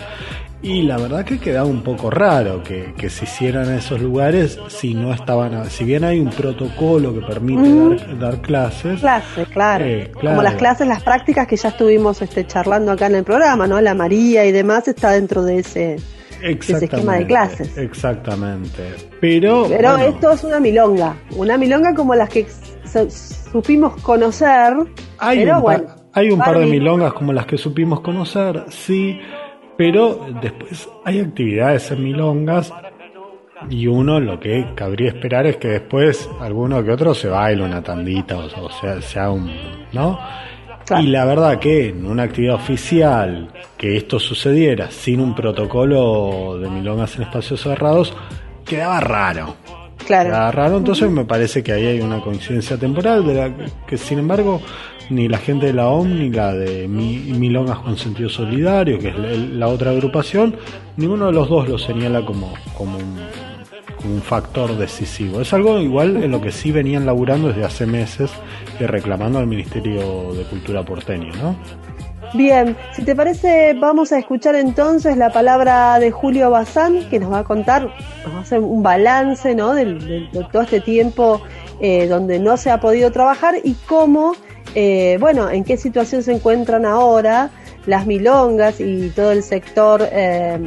y 0.67 0.83
la 0.83 0.97
verdad 0.97 1.25
que 1.25 1.39
quedaba 1.39 1.69
un 1.69 1.83
poco 1.83 2.11
raro 2.11 2.61
que, 2.65 2.93
se 3.09 3.25
hicieran 3.25 3.73
esos 3.73 4.01
lugares 4.01 4.59
si 4.67 4.95
no 4.95 5.15
estaban, 5.15 5.71
si 5.71 5.85
bien 5.85 6.03
hay 6.03 6.19
un 6.19 6.31
protocolo 6.31 7.15
que 7.15 7.21
permite 7.21 8.05
dar, 8.17 8.41
clases. 8.41 8.99
Clases, 8.99 9.47
claro. 9.49 9.85
Eh, 9.85 10.11
Como 10.21 10.43
las 10.43 10.55
clases, 10.55 10.89
las 10.89 11.05
prácticas 11.05 11.47
que 11.47 11.57
ya 11.57 11.69
estuvimos 11.69 12.21
este, 12.21 12.45
charlando 12.49 12.91
acá 12.91 13.07
en 13.07 13.15
el 13.15 13.23
programa, 13.23 13.69
¿no? 13.69 13.81
La 13.81 13.95
María 13.95 14.45
y 14.45 14.51
demás 14.51 14.89
está 14.89 15.13
dentro 15.13 15.45
de 15.45 15.61
ese, 15.61 15.97
esquema 16.43 17.19
de 17.19 17.27
clases. 17.27 17.79
Exactamente. 17.79 18.93
Pero, 19.21 19.67
Pero 19.69 19.97
esto 19.99 20.33
es 20.33 20.43
una 20.43 20.59
milonga, 20.59 21.15
una 21.37 21.57
milonga 21.57 21.95
como 21.95 22.17
las 22.17 22.29
que 22.29 22.45
supimos 23.09 24.03
conocer. 24.03 24.75
Hay 25.19 25.39
pero 25.39 25.59
un 25.59 25.63
bueno. 25.63 25.87
hay 26.13 26.31
un 26.31 26.41
par 26.41 26.59
de 26.59 26.67
milongas 26.67 27.13
como 27.13 27.33
las 27.33 27.47
que 27.47 27.57
supimos 27.57 28.01
conocer, 28.01 28.65
sí 28.69 29.21
pero 29.77 30.27
después 30.41 30.89
hay 31.05 31.21
actividades 31.21 31.91
en 31.91 32.05
milongas 32.05 32.73
y 33.71 33.87
uno 33.87 34.21
lo 34.21 34.39
que 34.39 34.67
cabría 34.75 35.09
esperar 35.09 35.47
es 35.47 35.57
que 35.57 35.69
después 35.69 36.29
alguno 36.41 36.85
que 36.85 36.91
otro 36.93 37.15
se 37.15 37.29
baile 37.29 37.65
una 37.65 37.83
tandita 37.83 38.37
o, 38.37 38.71
sea, 38.71 39.01
sea 39.01 39.31
un... 39.31 39.51
¿no? 39.93 40.19
Y 41.01 41.07
la 41.07 41.25
verdad 41.25 41.59
que 41.59 41.89
en 41.89 42.07
una 42.07 42.25
actividad 42.25 42.55
oficial 42.55 43.51
que 43.77 43.97
esto 43.97 44.21
sucediera 44.21 44.91
sin 44.91 45.21
un 45.21 45.35
protocolo 45.35 46.59
de 46.61 46.71
milongas 46.71 47.17
en 47.17 47.23
espacios 47.23 47.61
cerrados, 47.61 48.17
quedaba 48.65 49.01
raro. 49.01 49.57
Claro. 50.07 50.31
Raro, 50.31 50.77
entonces 50.79 51.11
me 51.11 51.25
parece 51.25 51.63
que 51.63 51.73
ahí 51.73 51.87
hay 51.87 52.01
una 52.01 52.21
coincidencia 52.21 52.79
temporal 52.79 53.27
de 53.27 53.35
la 53.35 53.53
que 53.87 53.99
sin 53.99 54.21
embargo 54.21 54.61
ni 55.11 55.29
la 55.29 55.39
gente 55.39 55.67
de 55.67 55.73
la 55.73 55.89
OM, 55.89 56.19
ni 56.19 56.31
la 56.31 56.53
de 56.53 56.89
Milongas 56.89 57.79
con 57.79 57.97
Sentido 57.97 58.29
Solidario, 58.29 58.99
que 58.99 59.09
es 59.09 59.17
la, 59.17 59.69
otra 59.69 59.91
agrupación, 59.91 60.57
ninguno 60.97 61.27
de 61.27 61.33
los 61.33 61.49
dos 61.49 61.69
lo 61.69 61.79
señala 61.79 62.25
como, 62.25 62.53
como, 62.77 62.99
un, 62.99 63.19
un 64.05 64.23
factor 64.23 64.77
decisivo. 64.77 65.41
Es 65.41 65.53
algo 65.53 65.79
igual 65.81 66.17
en 66.23 66.31
lo 66.31 66.41
que 66.41 66.51
sí 66.51 66.73
venían 66.73 67.07
laburando 67.07 67.49
desde 67.49 67.65
hace 67.65 67.87
meses 67.87 68.31
y 68.81 68.85
reclamando 68.85 69.39
al 69.39 69.47
Ministerio 69.47 70.33
de 70.33 70.45
Cultura 70.45 70.85
porteño, 70.85 71.33
¿no? 71.41 71.57
Bien, 72.37 72.77
si 72.95 73.03
te 73.03 73.17
parece, 73.17 73.73
vamos 73.73 74.13
a 74.13 74.19
escuchar 74.19 74.57
entonces 74.57 75.17
la 75.17 75.31
palabra 75.31 75.99
de 75.99 76.11
Julio 76.11 76.51
Bazán, 76.51 77.09
que 77.09 77.19
nos 77.19 77.33
va 77.33 77.39
a 77.39 77.45
contar, 77.45 77.89
nos 78.25 78.35
va 78.35 78.39
a 78.39 78.41
hacer 78.43 78.61
un 78.61 78.83
balance 78.83 79.55
¿no? 79.55 79.75
de, 79.75 80.29
todo 80.53 80.63
este 80.63 80.81
tiempo 80.81 81.41
eh, 81.81 82.07
donde 82.07 82.39
no 82.39 82.59
se 82.59 82.71
ha 82.71 82.79
podido 82.79 83.11
trabajar 83.11 83.55
y 83.65 83.73
cómo 83.87 84.35
eh, 84.75 85.17
bueno, 85.19 85.49
en 85.49 85.65
qué 85.65 85.79
situación 85.79 86.23
se 86.23 86.33
encuentran 86.33 86.85
ahora 86.85 87.49
las 87.87 88.07
milongas 88.07 88.81
y 88.81 89.09
todo 89.17 89.33
el 89.33 89.43
sector 89.43 90.07
eh, 90.13 90.59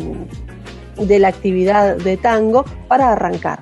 de 0.98 1.20
la 1.20 1.28
actividad 1.28 1.98
de 1.98 2.18
tango 2.18 2.66
para 2.88 3.12
arrancar. 3.12 3.62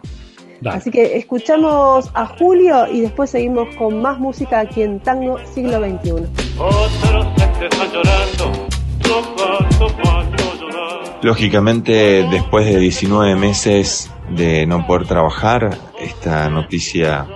Así 0.66 0.92
que 0.92 1.18
escuchamos 1.18 2.10
a 2.14 2.26
Julio 2.26 2.88
y 2.88 3.02
después 3.02 3.32
seguimos 3.32 3.76
con 3.76 4.02
más 4.02 4.18
música 4.18 4.60
aquí 4.62 4.82
en 4.82 5.02
Tango 5.02 5.38
Siglo 5.54 5.80
XXI. 5.80 6.47
Lógicamente, 11.22 12.28
después 12.30 12.66
de 12.66 12.80
19 12.80 13.36
meses 13.36 14.12
de 14.30 14.66
no 14.66 14.86
poder 14.88 15.08
trabajar, 15.08 15.78
esta 16.00 16.50
noticia 16.50 17.28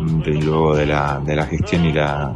luego 0.00 0.74
de 0.74 0.86
la, 0.86 1.20
de 1.24 1.36
la 1.36 1.46
gestión 1.46 1.84
y 1.84 1.92
la, 1.92 2.34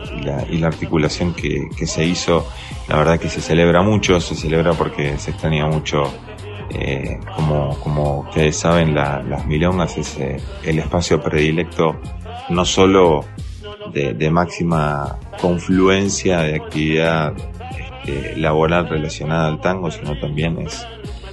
y 0.51 0.59
la, 0.59 0.67
articulación 0.67 1.35
que, 1.35 1.69
se 1.87 2.05
hizo, 2.05 2.47
la 2.89 2.97
verdad 2.97 3.19
que 3.19 3.29
se 3.29 3.41
celebra 3.41 3.83
mucho, 3.83 4.21
se 4.21 4.35
celebra 4.35 4.73
porque 4.73 5.19
se 5.19 5.31
extraña 5.31 5.67
mucho, 5.67 6.05
eh, 6.71 7.19
como, 7.37 7.79
como 7.81 8.21
ustedes 8.21 8.57
saben, 8.57 8.95
las 8.95 9.47
milongas 9.47 9.97
es 9.97 10.17
eh, 10.19 10.41
el 10.63 10.79
espacio 10.79 11.21
predilecto 11.21 11.97
no 12.51 12.65
solo 12.65 13.25
de, 13.93 14.31
máxima 14.31 15.19
confluencia 15.41 16.41
de 16.41 16.57
actividad 16.57 17.35
este, 17.79 18.37
laboral 18.37 18.89
relacionada 18.89 19.49
al 19.49 19.61
tango, 19.61 19.91
sino 19.91 20.19
también 20.19 20.59
es 20.59 20.87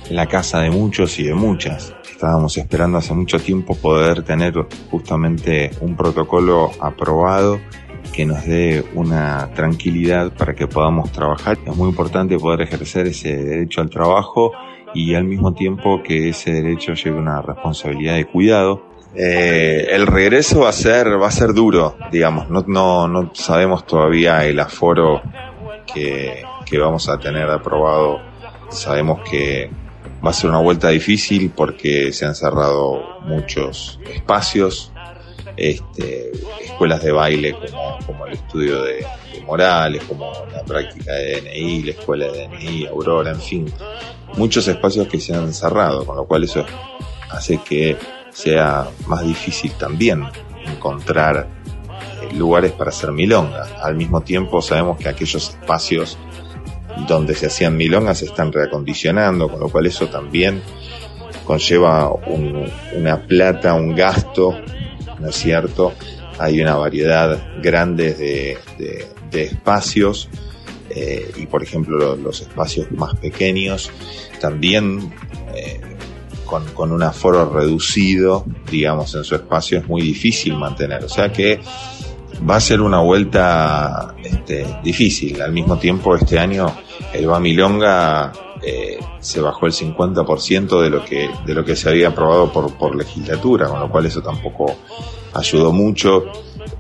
la 0.09 0.27
casa 0.27 0.59
de 0.61 0.71
muchos 0.71 1.17
y 1.19 1.23
de 1.23 1.33
muchas 1.33 1.93
estábamos 2.21 2.55
esperando 2.55 2.99
hace 2.99 3.15
mucho 3.15 3.39
tiempo 3.39 3.73
poder 3.73 4.21
tener 4.21 4.53
justamente 4.91 5.71
un 5.81 5.95
protocolo 5.95 6.69
aprobado 6.79 7.59
que 8.13 8.27
nos 8.27 8.45
dé 8.45 8.85
una 8.93 9.49
tranquilidad 9.55 10.31
para 10.31 10.53
que 10.53 10.67
podamos 10.67 11.11
trabajar. 11.11 11.57
Es 11.65 11.75
muy 11.75 11.89
importante 11.89 12.37
poder 12.37 12.61
ejercer 12.61 13.07
ese 13.07 13.35
derecho 13.35 13.81
al 13.81 13.89
trabajo 13.89 14.51
y 14.93 15.15
al 15.15 15.23
mismo 15.23 15.55
tiempo 15.55 16.03
que 16.03 16.29
ese 16.29 16.51
derecho 16.51 16.93
lleve 16.93 17.17
una 17.17 17.41
responsabilidad 17.41 18.17
de 18.17 18.25
cuidado. 18.25 18.83
Eh, 19.13 19.87
el 19.89 20.07
regreso 20.07 20.61
va 20.61 20.69
a 20.69 20.73
ser 20.73 21.21
va 21.21 21.27
a 21.27 21.31
ser 21.31 21.53
duro, 21.53 21.97
digamos. 22.11 22.49
No, 22.49 22.63
no, 22.67 23.07
no 23.07 23.31
sabemos 23.33 23.85
todavía 23.85 24.45
el 24.45 24.59
aforo 24.59 25.21
que, 25.93 26.43
que 26.65 26.77
vamos 26.77 27.09
a 27.09 27.17
tener 27.17 27.49
aprobado. 27.49 28.19
Sabemos 28.69 29.19
que 29.29 29.69
Va 30.23 30.29
a 30.29 30.33
ser 30.33 30.51
una 30.51 30.59
vuelta 30.59 30.89
difícil 30.89 31.49
porque 31.49 32.13
se 32.13 32.27
han 32.27 32.35
cerrado 32.35 33.19
muchos 33.21 33.99
espacios, 34.13 34.91
este, 35.57 36.31
escuelas 36.63 37.01
de 37.01 37.11
baile 37.11 37.53
como, 37.53 37.97
como 38.05 38.27
el 38.27 38.33
estudio 38.33 38.83
de, 38.83 39.03
Morales, 39.47 40.03
como 40.03 40.31
la 40.53 40.63
práctica 40.63 41.13
de 41.13 41.41
DNI, 41.41 41.83
la 41.83 41.91
escuela 41.91 42.27
de 42.27 42.47
DNI, 42.47 42.85
Aurora, 42.85 43.31
en 43.31 43.41
fin, 43.41 43.73
muchos 44.37 44.67
espacios 44.67 45.07
que 45.07 45.19
se 45.19 45.33
han 45.33 45.51
cerrado, 45.51 46.05
con 46.05 46.15
lo 46.15 46.25
cual 46.25 46.43
eso 46.43 46.63
hace 47.31 47.57
que 47.57 47.97
sea 48.31 48.87
más 49.07 49.25
difícil 49.25 49.71
también 49.73 50.23
encontrar 50.65 51.47
eh, 52.21 52.33
lugares 52.35 52.71
para 52.71 52.89
hacer 52.89 53.11
milonga. 53.11 53.67
Al 53.81 53.95
mismo 53.95 54.21
tiempo 54.21 54.61
sabemos 54.61 54.97
que 54.97 55.09
aquellos 55.09 55.49
espacios 55.49 56.17
donde 57.07 57.35
se 57.35 57.47
hacían 57.47 57.77
milongas 57.77 58.19
se 58.19 58.25
están 58.25 58.51
reacondicionando, 58.51 59.49
con 59.49 59.59
lo 59.59 59.69
cual 59.69 59.85
eso 59.85 60.07
también 60.07 60.61
conlleva 61.45 62.11
una 62.11 63.25
plata, 63.25 63.73
un 63.73 63.95
gasto 63.95 64.55
¿no 65.21 65.29
es 65.29 65.35
cierto? 65.35 65.93
Hay 66.39 66.59
una 66.61 66.75
variedad 66.75 67.39
grande 67.61 68.13
de, 68.13 69.07
espacios 69.31 70.29
eh, 70.89 71.31
y, 71.37 71.45
por 71.45 71.63
ejemplo, 71.63 72.15
los, 72.15 72.41
espacios 72.41 72.91
más 72.91 73.15
pequeños 73.15 73.91
también 74.41 75.13
eh, 75.55 75.79
con, 76.51 76.65
con, 76.73 76.91
un 76.91 77.01
aforo 77.01 77.49
reducido, 77.49 78.43
digamos, 78.69 79.15
en 79.15 79.23
su 79.23 79.35
espacio 79.35 79.79
es 79.79 79.87
muy 79.87 80.01
difícil 80.01 80.57
mantener. 80.57 81.01
O 81.05 81.09
sea 81.09 81.31
que 81.31 81.61
va 82.47 82.57
a 82.57 82.59
ser 82.59 82.81
una 82.81 82.99
vuelta 82.99 84.13
este, 84.21 84.67
difícil. 84.83 85.41
Al 85.41 85.53
mismo 85.53 85.77
tiempo, 85.77 86.13
este 86.13 86.37
año 86.37 86.67
el 87.13 87.25
Bamilonga 87.25 88.33
eh, 88.61 88.99
se 89.21 89.39
bajó 89.39 89.65
el 89.65 89.71
50% 89.71 90.81
de 90.81 90.89
lo 90.89 91.05
que 91.05 91.29
de 91.45 91.53
lo 91.53 91.63
que 91.63 91.77
se 91.77 91.87
había 91.87 92.09
aprobado 92.09 92.51
por, 92.51 92.95
legislatura, 92.95 93.69
con 93.69 93.79
lo 93.79 93.89
cual 93.89 94.05
eso 94.05 94.21
tampoco 94.21 94.75
ayudó 95.33 95.71
mucho. 95.71 96.25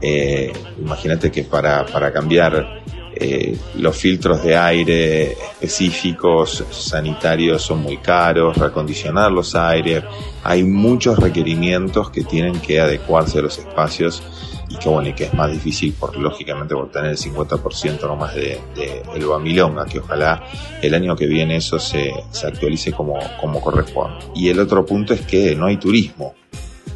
Eh, 0.01 0.51
imagínate 0.79 1.31
que 1.31 1.43
para, 1.43 1.85
para 1.85 2.11
cambiar 2.11 2.83
eh, 3.15 3.57
los 3.75 3.97
filtros 3.97 4.43
de 4.43 4.55
aire 4.55 5.31
específicos 5.33 6.63
sanitarios 6.71 7.61
son 7.61 7.81
muy 7.81 7.97
caros, 7.97 8.57
reacondicionar 8.57 9.31
los 9.31 9.55
aires, 9.55 10.03
hay 10.43 10.63
muchos 10.63 11.19
requerimientos 11.19 12.09
que 12.09 12.23
tienen 12.23 12.59
que 12.61 12.79
adecuarse 12.79 13.39
a 13.39 13.41
los 13.41 13.57
espacios 13.57 14.23
y 14.69 14.77
que 14.77 14.87
bueno, 14.87 15.09
y 15.09 15.13
que 15.13 15.25
es 15.25 15.33
más 15.33 15.51
difícil 15.51 15.93
por 15.93 16.15
lógicamente 16.15 16.73
por 16.73 16.89
tener 16.89 17.11
el 17.11 17.17
50% 17.17 18.01
nomás 18.03 18.33
de, 18.33 18.61
de 18.75 19.03
el 19.13 19.25
Bamilonga, 19.25 19.85
que 19.85 19.99
ojalá 19.99 20.43
el 20.81 20.93
año 20.93 21.15
que 21.15 21.27
viene 21.27 21.57
eso 21.57 21.77
se, 21.77 22.13
se 22.31 22.47
actualice 22.47 22.93
como, 22.93 23.19
como 23.41 23.59
corresponde. 23.59 24.25
Y 24.33 24.47
el 24.47 24.59
otro 24.59 24.85
punto 24.85 25.13
es 25.13 25.21
que 25.21 25.55
no 25.55 25.65
hay 25.65 25.75
turismo, 25.75 26.35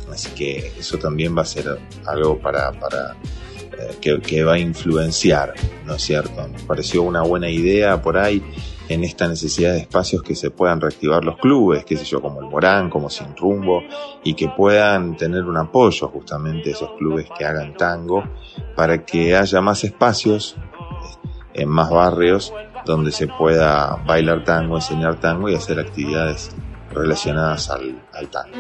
así 0.09 0.29
que 0.29 0.71
eso 0.79 0.97
también 0.97 1.37
va 1.37 1.41
a 1.41 1.45
ser 1.45 1.77
algo 2.05 2.39
para 2.39 2.71
eh, 3.79 4.19
que, 4.21 4.43
va 4.43 4.53
a 4.53 4.59
influenciar, 4.59 5.53
¿no 5.85 5.95
es 5.95 6.01
cierto? 6.01 6.47
Me 6.47 6.59
pareció 6.59 7.03
una 7.03 7.21
buena 7.21 7.49
idea 7.49 8.01
por 8.01 8.17
ahí 8.17 8.43
en 8.87 9.03
esta 9.03 9.27
necesidad 9.27 9.73
de 9.73 9.79
espacios 9.79 10.21
que 10.21 10.35
se 10.35 10.51
puedan 10.51 10.79
reactivar 10.79 11.25
los 11.25 11.37
clubes, 11.37 11.85
qué 11.85 11.97
sé 11.97 12.05
yo, 12.05 12.21
como 12.21 12.39
el 12.39 12.47
Morán, 12.47 12.89
como 12.89 13.09
Sin 13.09 13.35
Rumbo, 13.35 13.83
y 14.23 14.35
que 14.35 14.49
puedan 14.49 15.17
tener 15.17 15.43
un 15.43 15.57
apoyo 15.57 16.07
justamente 16.09 16.71
esos 16.71 16.91
clubes 16.97 17.27
que 17.37 17.45
hagan 17.45 17.75
tango, 17.75 18.23
para 18.75 19.03
que 19.03 19.35
haya 19.35 19.61
más 19.61 19.83
espacios 19.83 20.55
en 21.53 21.69
más 21.69 21.89
barrios 21.89 22.53
donde 22.85 23.11
se 23.11 23.27
pueda 23.27 23.95
bailar 24.05 24.43
tango, 24.43 24.75
enseñar 24.75 25.19
tango 25.19 25.49
y 25.49 25.55
hacer 25.55 25.79
actividades 25.79 26.51
relacionadas 26.91 27.69
al, 27.71 28.01
al 28.13 28.27
tango. 28.29 28.53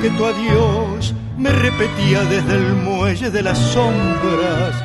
Que 0.00 0.10
tu 0.10 0.24
adiós 0.24 1.14
me 1.36 1.50
repetía 1.50 2.24
desde 2.24 2.54
el 2.54 2.72
muelle 2.74 3.30
de 3.30 3.42
las 3.42 3.58
sombras. 3.58 4.84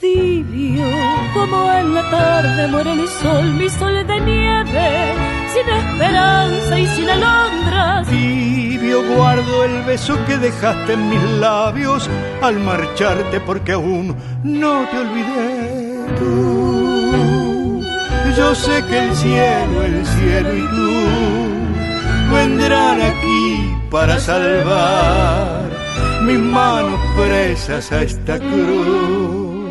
Tibio, 0.00 0.86
como 1.34 1.72
en 1.72 1.94
la 1.94 2.08
tarde 2.08 2.68
muere 2.68 2.94
mi 2.94 3.06
sol, 3.06 3.44
mi 3.54 3.68
sol 3.68 4.06
de 4.06 4.20
nieve, 4.20 5.12
sin 5.52 5.68
esperanza 5.68 6.78
y 6.78 6.86
sin 6.86 7.10
alondras. 7.10 8.06
Tibio, 8.08 9.02
guardo 9.16 9.64
el 9.64 9.82
beso 9.82 10.16
que 10.26 10.38
dejaste 10.38 10.92
en 10.92 11.08
mis 11.08 11.22
labios 11.40 12.08
al 12.40 12.60
marcharte 12.60 13.40
porque 13.40 13.72
aún 13.72 14.14
no 14.44 14.86
te 14.88 14.98
olvidé. 14.98 16.06
Tú, 16.18 17.82
yo 18.36 18.54
sé 18.54 18.84
que 18.88 18.98
el 19.04 19.14
cielo, 19.16 19.82
el 19.82 20.06
cielo 20.06 20.56
y 20.56 20.60
tú 20.60 20.88
vendrán 22.32 23.00
aquí 23.02 23.17
para 23.90 24.18
salvar 24.18 25.70
mis 26.22 26.38
manos 26.38 27.00
presas 27.16 27.92
a 27.92 28.02
esta 28.02 28.38
cruz. 28.38 29.68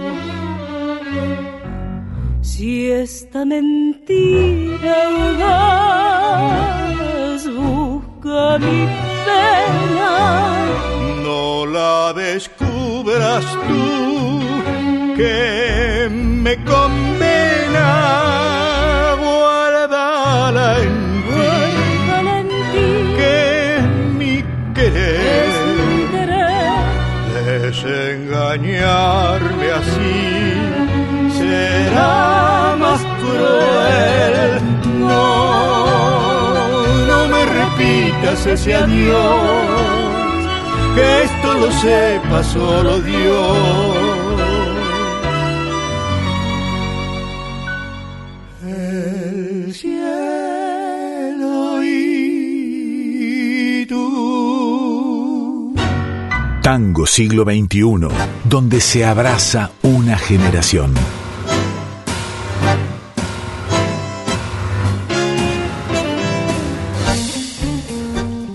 Si 2.41 2.89
esta 2.91 3.45
mentira 3.45 5.07
busca 7.57 8.57
mi 8.59 8.87
pena, 9.25 10.13
no 11.23 11.65
la 11.65 12.13
descubras 12.13 13.45
tú 13.67 14.41
que 15.15 16.07
me 16.09 16.55
condena, 16.63 17.89
Desengañarme 28.47 29.71
así 29.71 31.37
será 31.37 32.75
más 32.79 33.01
cruel. 33.19 34.61
No, 34.99 35.47
no 37.07 37.27
me 37.27 37.45
repitas 37.45 38.45
ese 38.47 38.73
adiós, 38.73 39.17
que 40.95 41.23
esto 41.23 41.53
lo 41.55 41.71
sepa 41.71 42.43
solo 42.43 43.01
Dios. 43.01 44.06
Tango 56.67 57.05
siglo 57.05 57.45
XXI, 57.45 58.09
donde 58.43 58.81
se 58.81 59.05
abraza 59.05 59.71
una 59.83 60.17
generación. 60.17 60.93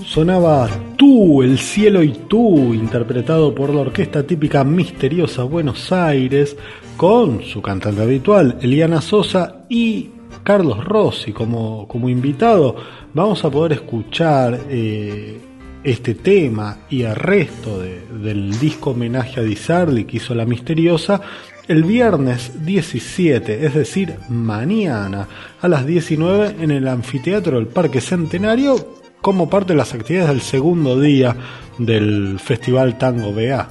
Sonaba 0.05 0.69
Tú, 0.99 1.43
el 1.43 1.59
cielo 1.59 2.03
y 2.03 2.13
tú, 2.13 2.75
interpretado 2.75 3.55
por 3.55 3.75
la 3.75 3.81
orquesta 3.81 4.27
típica 4.27 4.63
misteriosa 4.63 5.45
Buenos 5.45 5.91
Aires, 5.91 6.55
con 6.99 7.43
su 7.43 7.63
cantante 7.63 8.03
habitual, 8.03 8.59
Eliana 8.61 9.01
Sosa, 9.01 9.65
y 9.71 10.11
Carlos 10.43 10.85
Rossi 10.85 11.33
como, 11.33 11.89
como 11.89 12.11
invitado. 12.11 12.77
Vamos 13.15 13.43
a 13.43 13.51
poder 13.51 13.73
escuchar 13.73 14.61
eh, 14.69 15.41
este 15.85 16.15
tema 16.15 16.79
y 16.89 17.03
el 17.03 17.15
resto 17.17 17.81
del 17.81 18.59
disco 18.59 18.91
homenaje 18.91 19.41
a 19.41 19.43
Di 19.43 19.57
que 20.05 20.17
hizo 20.17 20.35
La 20.35 20.45
Misteriosa 20.45 21.21
el 21.69 21.85
viernes 21.85 22.65
17, 22.65 23.65
es 23.65 23.75
decir, 23.75 24.17
mañana 24.29 25.29
a 25.61 25.69
las 25.69 25.87
19 25.87 26.57
en 26.61 26.71
el 26.71 26.89
anfiteatro 26.89 27.57
del 27.57 27.69
Parque 27.69 28.01
Centenario 28.01 28.77
como 29.21 29.49
parte 29.49 29.73
de 29.73 29.79
las 29.79 29.95
actividades 29.95 30.31
del 30.31 30.41
segundo 30.41 31.01
día 31.01 31.37
del 31.79 32.39
Festival 32.41 32.99
Tango 32.99 33.33
BA. 33.33 33.69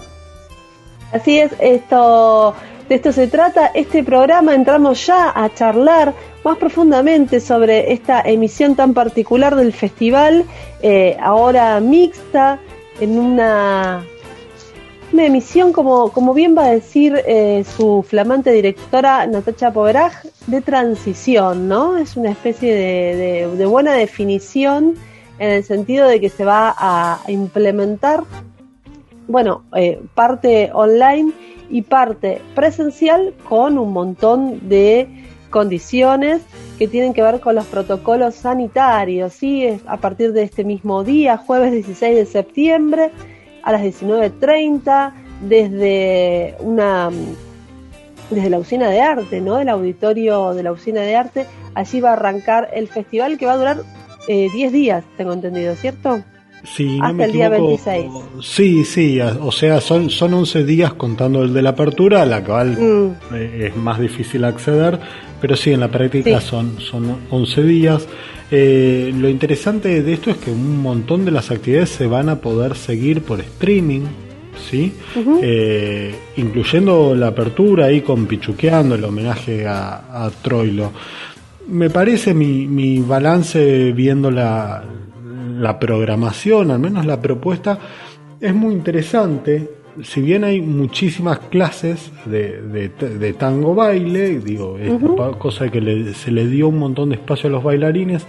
Así 1.12 1.40
es, 1.40 1.52
esto 1.60 2.56
de 2.92 2.96
esto 2.96 3.14
se 3.14 3.28
trata. 3.28 3.68
Este 3.68 4.04
programa 4.04 4.54
entramos 4.54 5.08
ya 5.08 5.32
a 5.34 5.50
charlar 5.54 6.14
más 6.44 6.58
profundamente 6.58 7.40
sobre 7.40 7.94
esta 7.94 8.20
emisión 8.20 8.76
tan 8.76 8.94
particular 8.94 9.56
del 9.56 9.72
festival, 9.72 10.44
eh, 10.82 11.16
ahora 11.22 11.80
mixta, 11.80 12.60
en 13.00 13.18
una, 13.18 14.04
emisión, 15.18 15.72
como, 15.72 16.12
como 16.12 16.34
bien 16.34 16.54
va 16.54 16.66
a 16.66 16.72
decir 16.72 17.18
eh, 17.26 17.64
su 17.78 18.04
flamante 18.06 18.52
directora 18.52 19.26
Natacha 19.26 19.72
Poveraj, 19.72 20.26
de 20.48 20.60
transición, 20.60 21.70
¿no? 21.70 21.96
Es 21.96 22.18
una 22.18 22.32
especie 22.32 22.76
de, 22.76 23.66
buena 23.68 23.94
definición 23.94 24.96
en 25.40 25.50
el 25.50 25.64
sentido 25.64 26.10
de 26.10 26.20
que 26.20 26.28
se 26.28 26.44
va 26.44 26.76
a 26.78 27.22
implementar, 27.30 28.24
bueno, 29.28 29.64
eh, 29.76 30.02
parte 30.16 30.72
online 30.74 31.32
y 31.70 31.84
parte 31.84 32.42
presencial 32.54 33.34
con 33.48 33.78
un 33.78 33.94
montón 33.94 34.68
de 34.68 35.08
condiciones 35.50 36.42
que 36.78 36.88
tienen 36.88 37.14
que 37.14 37.22
ver 37.22 37.40
con 37.40 37.56
los 37.56 37.66
protocolos 37.66 38.36
sanitarios. 38.36 39.34
¿sí? 39.34 39.68
A 39.86 39.98
partir 39.98 40.34
de 40.34 40.44
este 40.44 40.64
mismo 40.64 41.04
día, 41.04 41.38
jueves 41.38 41.72
16 41.72 42.16
de 42.16 42.26
septiembre, 42.26 43.12
a 43.64 43.72
las 43.72 43.82
19.30, 43.82 45.14
desde 45.42 46.56
una 46.60 47.10
desde 48.30 48.50
la 48.50 48.60
usina 48.60 48.90
de 48.90 49.02
arte, 49.02 49.42
¿no? 49.42 49.60
El 49.60 49.68
auditorio 49.68 50.54
de 50.54 50.64
la 50.64 50.72
usina 50.72 51.02
de 51.02 51.16
arte, 51.16 51.46
allí 51.76 52.00
va 52.00 52.12
a 52.12 52.14
arrancar 52.14 52.70
el 52.74 52.88
festival 52.88 53.38
que 53.38 53.46
va 53.46 53.54
a 53.54 53.58
durar 53.58 53.78
10 54.28 54.54
eh, 54.56 54.70
días, 54.72 55.04
tengo 55.18 55.34
entendido, 55.34 55.76
¿cierto? 55.76 56.24
Sí, 56.64 57.00
Hasta 57.02 57.26
el 57.26 57.32
día 57.32 57.50
26. 57.50 58.06
Sí, 58.42 58.86
sí, 58.86 59.20
o 59.20 59.52
sea, 59.52 59.82
son, 59.82 60.10
son 60.10 60.34
11 60.34 60.64
días 60.64 60.94
contando 60.94 61.44
el 61.44 61.54
de 61.54 61.62
la 61.62 61.72
apertura, 61.72 62.22
a 62.22 62.26
la 62.26 62.44
cual 62.44 62.78
mm. 62.78 63.34
eh, 63.34 63.68
es 63.70 63.76
más 63.76 64.00
difícil 64.00 64.44
acceder, 64.46 65.00
pero 65.40 65.56
sí, 65.56 65.72
en 65.72 65.80
la 65.80 65.88
práctica 65.90 66.40
son, 66.40 66.80
son 66.80 67.18
11 67.30 67.64
días. 67.64 68.08
Eh, 68.52 69.12
lo 69.18 69.28
interesante 69.28 70.04
de 70.04 70.14
esto 70.14 70.30
es 70.30 70.38
que 70.38 70.52
un 70.52 70.82
montón 70.82 71.26
de 71.26 71.32
las 71.32 71.50
actividades 71.50 71.90
se 71.90 72.06
van 72.06 72.30
a 72.30 72.36
poder 72.36 72.76
seguir 72.76 73.24
por 73.24 73.40
streaming, 73.40 74.02
¿sí? 74.70 74.94
Eh, 75.42 76.14
incluyendo 76.38 77.16
la 77.16 77.28
apertura 77.28 77.86
ahí 77.86 78.02
con 78.02 78.28
Pichuqueando, 78.28 78.96
el 78.96 79.04
homenaje 79.04 79.66
a, 79.66 80.26
a 80.26 80.30
Troilo. 80.30 80.92
Me 81.70 81.90
parece 81.90 82.34
mi, 82.34 82.68
mi 82.68 83.00
balance 83.00 83.94
viendo 83.94 84.30
la, 84.30 84.84
la 85.62 85.80
programación, 85.80 86.72
al 86.72 86.80
menos 86.80 87.06
la 87.06 87.22
propuesta, 87.22 87.78
es 88.40 88.54
muy 88.54 88.74
interesante. 88.74 89.70
Si 90.04 90.22
bien 90.22 90.44
hay 90.44 90.62
muchísimas 90.62 91.40
clases 91.40 92.12
de, 92.26 92.62
de, 92.90 93.34
tango 93.34 93.76
baile, 93.76 94.40
digo, 94.40 94.78
cosa 95.38 95.70
que 95.70 96.14
se 96.14 96.32
le 96.32 96.48
dio 96.48 96.70
un 96.70 96.80
montón 96.80 97.10
de 97.10 97.16
espacio 97.16 97.50
a 97.50 97.52
los 97.52 97.64
bailarines, 97.64 98.26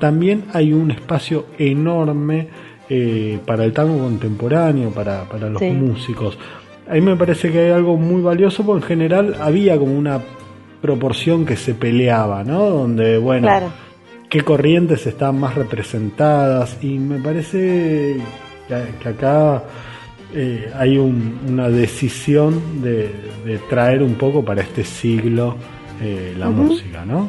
también 0.00 0.46
hay 0.52 0.72
un 0.72 0.90
espacio 0.90 1.46
enorme 1.58 2.48
eh, 2.88 3.38
para 3.46 3.64
el 3.64 3.72
tango 3.72 4.02
contemporáneo, 4.02 4.90
para, 4.90 5.28
para 5.28 5.48
los 5.48 5.62
músicos. 5.62 6.38
A 6.88 6.94
mí 6.94 7.00
me 7.00 7.16
parece 7.16 7.52
que 7.52 7.60
hay 7.60 7.70
algo 7.70 7.96
muy 7.96 8.22
valioso, 8.22 8.64
porque 8.64 8.82
en 8.82 8.88
general 8.88 9.36
había 9.40 9.78
como 9.78 9.96
una 9.96 10.20
proporción 10.80 11.46
que 11.46 11.56
se 11.56 11.74
peleaba, 11.74 12.42
¿no? 12.42 12.68
Donde, 12.68 13.18
bueno, 13.18 13.48
qué 14.32 14.42
corrientes 14.42 15.06
están 15.06 15.38
más 15.38 15.54
representadas 15.54 16.78
y 16.80 16.98
me 16.98 17.18
parece 17.18 18.16
que, 18.66 19.08
acá 19.08 19.62
eh, 20.34 20.72
hay 20.74 20.96
una 20.96 21.68
decisión 21.68 22.80
de, 22.80 23.10
traer 23.68 24.02
un 24.02 24.14
poco 24.14 24.42
para 24.42 24.62
este 24.62 24.84
siglo 24.84 25.56
eh, 26.00 26.34
la 26.38 26.48
música, 26.48 27.04
¿no? 27.04 27.28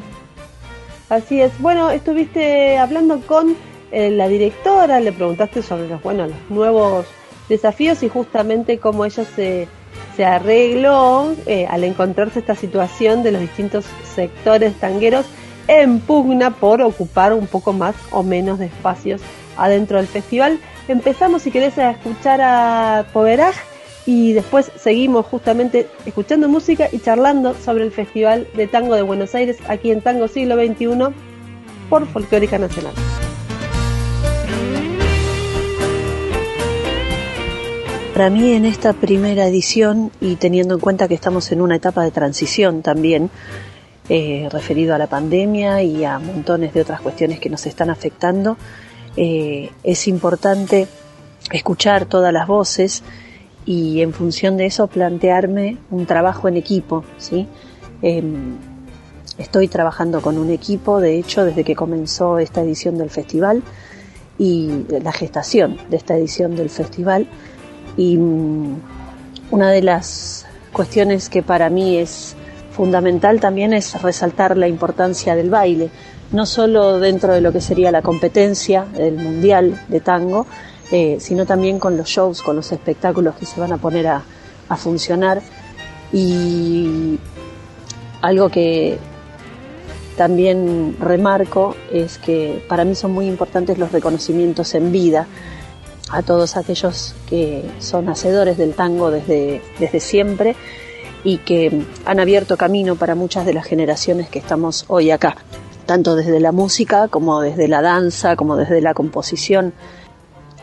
Así 1.10 1.42
es. 1.42 1.52
Bueno, 1.60 1.92
estuviste 1.92 2.78
hablando 2.78 3.20
con 3.20 3.54
eh, 3.92 4.10
la 4.10 4.30
directora, 4.30 5.02
le 5.02 5.12
preguntaste 5.12 5.62
sobre 5.62 5.90
los, 5.90 6.02
bueno, 6.02 6.28
los 6.28 6.50
nuevos 6.50 7.06
desafíos 7.50 8.02
y 8.04 8.08
justamente 8.08 8.78
cómo 8.78 9.04
ella 9.04 9.26
se, 9.26 9.68
se 10.16 10.24
arregló 10.24 11.36
al 11.68 11.84
encontrarse 11.84 12.40
esta 12.40 12.56
situación 12.56 13.24
de 13.24 13.34
los 13.34 13.42
distintos 13.42 13.84
sectores 14.16 14.74
tangueros 14.76 15.26
en 15.68 16.00
pugna 16.00 16.52
por 16.52 16.82
ocupar 16.82 17.34
un 17.34 17.48
poco 17.48 17.74
más 17.74 17.96
o 18.12 18.24
menos 18.24 18.60
de 18.60 18.66
espacios 18.66 19.22
adentro 19.58 19.98
del 19.98 20.08
festival. 20.08 20.60
Empezamos, 20.88 21.44
si 21.44 21.52
querés, 21.52 21.78
a 21.78 21.92
escuchar 21.92 22.42
a 22.42 23.06
Poveraj 23.14 23.56
y 24.06 24.34
después 24.34 24.72
seguimos 24.76 25.26
justamente 25.26 25.88
escuchando 26.06 26.50
música 26.50 26.90
y 26.92 27.00
charlando 27.00 27.56
sobre 27.56 27.86
el 27.86 27.92
Festival 27.92 28.48
de 28.56 28.68
Tango 28.68 28.96
de 28.96 29.02
Buenos 29.02 29.34
Aires 29.34 29.58
aquí 29.68 29.92
en 29.92 30.02
Tango 30.02 30.28
Siglo 30.28 30.56
XXI 30.56 30.88
por 31.90 32.08
Folclórica 32.08 32.58
Nacional. 32.58 32.94
Para 38.14 38.30
mí 38.30 38.52
en 38.52 38.66
esta 38.66 38.94
primera 38.94 39.48
edición 39.48 40.12
y 40.22 40.36
teniendo 40.36 40.76
en 40.76 40.80
cuenta 40.80 41.08
que 41.08 41.16
estamos 41.16 41.52
en 41.52 41.62
una 41.62 41.78
etapa 41.78 42.04
de 42.04 42.12
transición 42.12 42.84
también, 42.84 43.32
eh, 44.10 44.50
referido 44.52 44.94
a 44.94 44.98
la 44.98 45.08
pandemia 45.08 45.82
y 45.82 46.04
a 46.04 46.20
montones 46.20 46.74
de 46.74 46.82
otras 46.82 47.00
cuestiones 47.00 47.40
que 47.40 47.50
nos 47.50 47.66
están 47.66 47.90
afectando. 47.90 48.58
Eh, 49.16 49.72
es 49.84 50.08
importante 50.08 50.88
escuchar 51.52 52.06
todas 52.06 52.34
las 52.34 52.48
voces 52.48 53.04
y 53.66 54.02
en 54.02 54.12
función 54.12 54.58
de 54.58 54.66
eso 54.66 54.88
plantearme 54.88 55.78
un 55.90 56.06
trabajo 56.06 56.50
en 56.50 56.58
equipo. 56.58 57.06
¿sí? 57.18 57.48
Em, 58.02 58.58
estoy 59.38 59.70
trabajando 59.70 60.22
con 60.22 60.38
un 60.38 60.50
equipo, 60.52 61.00
de 61.00 61.18
hecho, 61.18 61.46
desde 61.46 61.64
que 61.64 61.76
comenzó 61.76 62.40
esta 62.40 62.62
edición 62.62 62.98
del 62.98 63.10
festival 63.10 63.64
y 64.38 64.86
la 64.90 65.14
gestación 65.14 65.78
de 65.90 65.98
esta 65.98 66.18
edición 66.18 66.56
del 66.56 66.70
festival. 66.70 67.28
Y 67.96 68.18
mm, 68.18 68.76
una 69.52 69.72
de 69.72 69.82
las 69.82 70.46
cuestiones 70.74 71.30
que 71.30 71.42
para 71.42 71.70
mí 71.70 71.98
es 71.98 72.36
fundamental 72.74 73.40
también 73.40 73.74
es 73.74 74.02
resaltar 74.02 74.58
la 74.58 74.68
importancia 74.68 75.36
del 75.36 75.50
baile, 75.50 75.90
no 76.32 76.46
solo 76.46 77.00
dentro 77.00 77.34
de 77.34 77.42
lo 77.42 77.52
que 77.52 77.62
sería 77.62 77.92
la 77.92 78.02
competencia 78.02 78.86
del 78.86 79.16
mundial 79.16 79.80
de 79.88 80.00
tango, 80.00 80.48
eh, 80.92 81.18
sino 81.20 81.46
también 81.46 81.80
con 81.80 81.96
los 81.96 82.08
shows, 82.08 82.42
con 82.42 82.56
los 82.56 82.72
espectáculos 82.72 83.36
que 83.36 83.46
se 83.46 83.60
van 83.60 83.72
a 83.72 83.78
poner 83.78 84.08
a, 84.08 84.24
a 84.70 84.76
funcionar. 84.76 85.42
Y 86.12 87.20
algo 88.22 88.50
que 88.50 88.98
también 90.18 90.96
remarco 91.00 91.76
es 91.92 92.18
que 92.18 92.64
para 92.68 92.86
mí 92.86 92.96
son 92.96 93.12
muy 93.12 93.28
importantes 93.28 93.78
los 93.78 93.92
reconocimientos 93.92 94.76
en 94.76 94.92
vida 94.92 95.28
a 96.12 96.22
todos 96.22 96.58
aquellos 96.58 97.16
que 97.28 97.64
son 97.80 98.10
hacedores 98.10 98.58
del 98.58 98.74
tango 98.74 99.10
desde, 99.10 99.62
desde 99.80 100.00
siempre 100.00 100.56
y 101.24 101.38
que 101.38 101.86
han 102.06 102.20
abierto 102.20 102.58
camino 102.58 102.96
para 102.96 103.16
muchas 103.16 103.46
de 103.46 103.54
las 103.54 103.66
generaciones 103.66 104.30
que 104.30 104.40
estamos 104.40 104.86
hoy 104.88 105.12
acá, 105.12 105.36
tanto 105.86 106.16
desde 106.16 106.40
la 106.40 106.52
música 106.52 107.08
como 107.08 107.42
desde 107.42 107.68
la 107.68 107.82
danza, 107.82 108.36
como 108.36 108.58
desde 108.58 108.82
la 108.82 108.94
composición. 108.94 109.74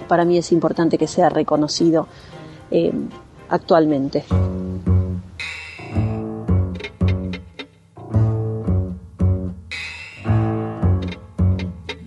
Para 0.08 0.24
mí 0.24 0.38
es 0.38 0.52
importante 0.52 0.98
que 0.98 1.06
sea 1.06 1.28
reconocido 1.28 2.08
eh, 2.70 2.92
actualmente. 3.48 4.24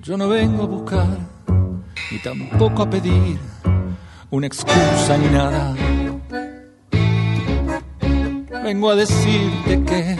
Yo 0.04 0.18
no 0.18 0.28
vengo 0.28 0.64
a 0.64 0.68
buscar, 0.68 1.08
ni 2.12 2.20
tampoco 2.20 2.84
a 2.84 2.90
pedir 2.90 3.40
una 4.30 4.48
excusa 4.48 5.18
ni 5.18 5.28
nada 5.28 5.74
vengo 8.64 8.90
a 8.90 8.96
decirte 8.96 9.84
que 9.84 10.16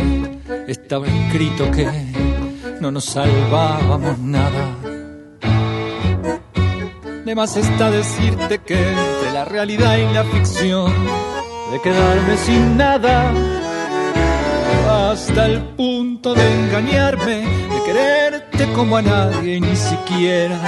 estaba 0.68 1.08
escrito 1.08 1.72
que 1.72 1.88
no 2.82 2.92
nos 2.92 3.06
salvábamos 3.06 4.20
nada. 4.20 4.76
De 7.26 7.36
más 7.36 7.56
está 7.56 7.90
decirte 7.90 8.60
que 8.60 8.76
entre 8.76 9.32
la 9.34 9.46
realidad 9.46 9.98
y 9.98 10.14
la 10.14 10.26
ficción, 10.26 10.92
de 11.72 11.82
quedarme 11.82 12.38
sin 12.38 12.78
nada, 12.78 13.32
hasta 14.90 15.46
el 15.46 15.62
punto 15.78 16.34
de 16.34 16.44
engañarme, 16.54 17.38
de 17.74 17.84
quererte 17.86 18.74
como 18.74 18.98
a 18.98 19.02
nadie 19.02 19.62
ni 19.62 19.76
siquiera 19.76 20.60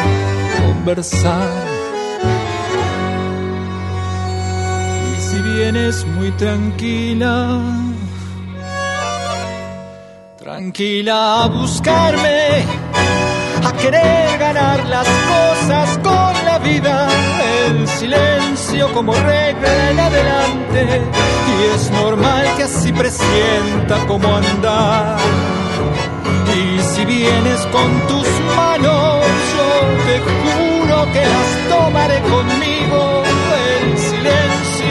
conversar 0.65 1.74
si 5.35 5.41
vienes 5.41 6.05
muy 6.15 6.31
tranquila, 6.31 7.59
tranquila 10.37 11.43
a 11.43 11.47
buscarme, 11.47 12.63
a 13.67 13.71
querer 13.73 14.37
ganar 14.39 14.85
las 14.85 15.07
cosas 15.33 15.97
con 15.97 16.33
la 16.45 16.57
vida, 16.59 17.09
el 17.67 17.85
silencio 17.85 18.93
como 18.93 19.13
regla 19.13 19.89
en 19.91 19.99
adelante, 19.99 21.01
y 21.51 21.75
es 21.75 21.91
normal 21.91 22.45
que 22.55 22.63
así 22.63 22.93
presienta 22.93 23.97
como 24.07 24.37
andar. 24.37 25.17
Y 26.55 26.79
si 26.81 27.03
vienes 27.03 27.59
con 27.73 27.89
tus 28.07 28.27
manos, 28.55 29.25
yo 29.53 29.67
te 30.07 30.15
juro 30.31 31.11
que 31.11 31.23
las 31.33 31.49
tomaré 31.69 32.21
conmigo 32.21 33.24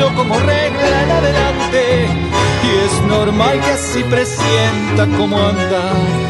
como 0.02 0.38
regla 0.38 1.02
en 1.02 1.10
adelante 1.10 2.06
y 2.64 2.84
es 2.86 3.02
normal 3.02 3.60
que 3.60 3.70
así 3.70 4.02
presienta 4.04 5.06
como 5.16 5.38
andar. 5.38 6.23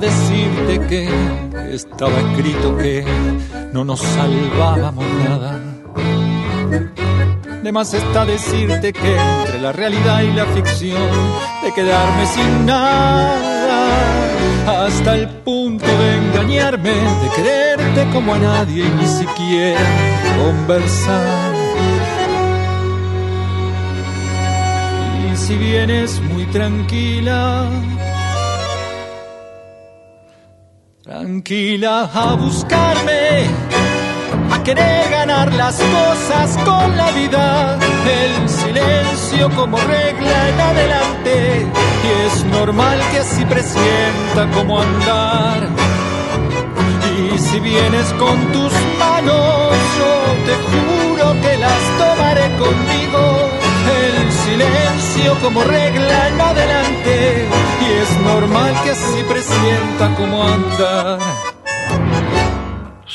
Decirte 0.00 0.80
que 0.88 1.08
estaba 1.72 2.18
escrito 2.20 2.76
que 2.76 3.04
no 3.72 3.84
nos 3.84 4.00
salvábamos 4.00 5.04
nada. 5.24 5.60
De 7.62 7.72
más 7.72 7.92
está 7.92 8.24
decirte 8.24 8.92
que 8.92 9.16
entre 9.16 9.60
la 9.60 9.72
realidad 9.72 10.22
y 10.22 10.32
la 10.32 10.46
ficción 10.46 11.10
de 11.62 11.72
quedarme 11.72 12.26
sin 12.26 12.66
nada 12.66 13.58
hasta 14.66 15.14
el 15.14 15.28
punto 15.28 15.86
de 15.86 16.16
engañarme, 16.16 16.90
de 16.90 17.30
quererte 17.36 18.06
como 18.12 18.34
a 18.34 18.38
nadie 18.38 18.84
y 18.86 18.90
ni 18.90 19.06
siquiera 19.06 19.80
conversar. 20.38 21.54
Y 25.32 25.36
si 25.36 25.56
vienes 25.56 26.20
muy 26.22 26.44
tranquila, 26.46 27.68
tranquila 31.28 32.08
a 32.14 32.36
buscarme 32.36 33.44
a 34.50 34.62
querer 34.64 35.10
ganar 35.10 35.52
las 35.52 35.76
cosas 35.76 36.56
con 36.64 36.96
la 36.96 37.10
vida, 37.10 37.78
el 38.22 38.48
silencio 38.48 39.50
como 39.54 39.76
regla 39.76 40.48
en 40.48 40.60
adelante, 40.70 41.66
y 42.04 42.26
es 42.26 42.44
normal 42.46 42.98
que 43.10 43.18
así 43.18 43.44
presienta 43.44 44.48
como 44.54 44.80
andar. 44.80 45.68
Y 47.18 47.38
si 47.38 47.60
vienes 47.60 48.06
con 48.14 48.38
tus 48.54 48.72
manos, 48.98 49.74
yo 49.98 50.12
te 50.46 50.54
juro 50.68 51.40
que 51.42 51.58
las 51.58 51.82
tomaré 51.98 52.48
conmigo. 52.56 53.57
El 53.88 54.32
silencio 54.32 55.34
como 55.42 55.62
regla 55.64 56.28
en 56.28 56.40
adelante, 56.40 57.46
y 57.80 58.02
es 58.02 58.20
normal 58.22 58.74
que 58.84 58.90
así 58.90 59.22
presienta 59.28 60.14
como 60.16 60.44
andar 60.44 61.18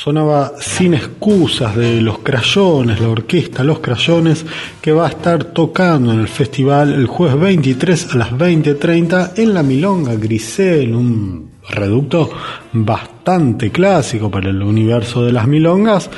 sonaba 0.04 0.52
Sin 0.60 0.96
excusas 0.96 1.78
de 1.78 2.02
Los 2.02 2.20
Crayones, 2.20 3.00
la 3.00 3.08
orquesta 3.08 3.64
Los 3.64 3.80
Crayones, 3.80 4.46
que 4.82 4.92
va 4.92 5.06
a 5.06 5.10
estar 5.10 5.46
tocando 5.46 6.12
en 6.12 6.20
el 6.20 6.28
festival 6.28 6.92
el 6.92 7.08
jueves 7.08 7.40
23 7.40 8.14
a 8.14 8.18
las 8.18 8.32
20.30 8.32 9.32
en 9.38 9.54
la 9.54 9.64
Milonga 9.64 10.16
Grisel, 10.16 10.94
un 10.94 11.52
reducto 11.70 12.30
bastante 12.74 13.72
clásico 13.72 14.30
para 14.30 14.50
el 14.50 14.62
universo 14.62 15.24
de 15.24 15.32
las 15.32 15.48
milongas, 15.48 16.10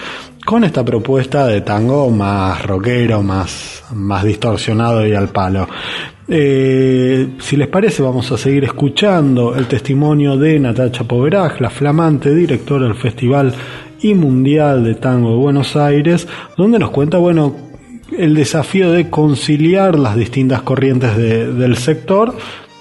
con 0.46 0.64
esta 0.64 0.86
propuesta 0.86 1.48
de 1.48 1.62
tango 1.62 2.10
más 2.12 2.64
rockero, 2.64 3.24
más, 3.24 3.84
más 3.94 4.24
distorsionado 4.24 5.06
y 5.06 5.14
al 5.14 5.30
palo. 5.30 5.68
Eh, 6.28 7.36
si 7.40 7.58
les 7.58 7.68
parece, 7.68 8.04
vamos 8.04 8.32
a 8.32 8.38
seguir 8.38 8.64
escuchando 8.64 9.56
el 9.56 9.66
testimonio 9.68 10.38
de 10.38 10.60
Natacha 10.60 11.04
Poveraj, 11.04 11.60
la 11.60 11.72
flamante 11.72 12.34
directora 12.34 12.86
del 12.86 12.96
Festival 12.96 13.54
y 14.02 14.14
Mundial 14.14 14.84
de 14.84 14.96
Tango 14.96 15.32
de 15.32 15.38
Buenos 15.38 15.76
Aires, 15.76 16.28
donde 16.56 16.78
nos 16.78 16.92
cuenta, 16.92 17.18
bueno, 17.18 17.56
el 18.16 18.36
desafío 18.36 18.92
de 18.92 19.10
conciliar 19.10 19.98
las 19.98 20.16
distintas 20.16 20.62
corrientes 20.62 21.18
del 21.18 21.76
sector 21.76 22.36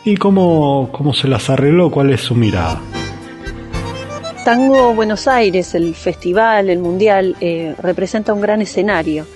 y 0.04 0.16
cómo, 0.16 0.90
cómo 0.92 1.14
se 1.14 1.28
las 1.28 1.48
arregló, 1.48 1.90
cuál 1.90 2.10
es 2.10 2.20
su 2.20 2.34
mirada. 2.34 2.80
Tango 4.44 4.94
Buenos 4.94 5.26
Aires, 5.26 5.74
el 5.74 5.94
festival, 5.94 6.68
el 6.68 6.78
mundial, 6.78 7.34
eh, 7.40 7.74
representa 7.78 8.34
un 8.34 8.42
gran 8.42 8.60
escenario 8.60 9.26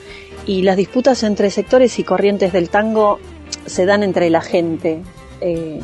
y 0.44 0.60
las 0.60 0.76
disputas 0.76 1.22
entre 1.22 1.50
sectores 1.50 1.98
y 1.98 2.04
corrientes 2.04 2.52
del 2.52 2.68
tango 2.68 3.18
se 3.64 3.86
dan 3.86 4.02
entre 4.02 4.28
la 4.28 4.42
gente. 4.42 5.00
Eh, 5.40 5.80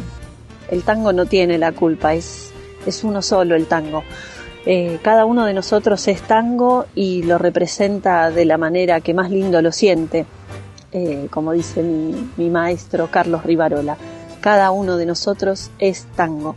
el 0.70 0.82
tango 0.82 1.14
no 1.14 1.24
tiene 1.24 1.56
la 1.56 1.72
culpa, 1.72 2.12
es, 2.12 2.52
es 2.84 3.02
uno 3.02 3.22
solo 3.22 3.54
el 3.54 3.64
tango. 3.64 4.04
Eh, 4.66 4.98
cada 5.00 5.24
uno 5.24 5.46
de 5.46 5.54
nosotros 5.54 6.06
es 6.06 6.20
tango 6.20 6.84
y 6.94 7.22
lo 7.22 7.38
representa 7.38 8.30
de 8.30 8.44
la 8.44 8.58
manera 8.58 9.00
que 9.00 9.14
más 9.14 9.30
lindo 9.30 9.62
lo 9.62 9.72
siente, 9.72 10.26
como 11.30 11.52
dice 11.52 11.82
mi, 11.82 12.30
mi, 12.36 12.50
maestro 12.50 13.10
Carlos 13.10 13.42
Rivarola. 13.42 13.96
Cada 14.42 14.70
uno 14.70 14.98
de 14.98 15.06
nosotros 15.06 15.70
es 15.78 16.04
tango. 16.14 16.56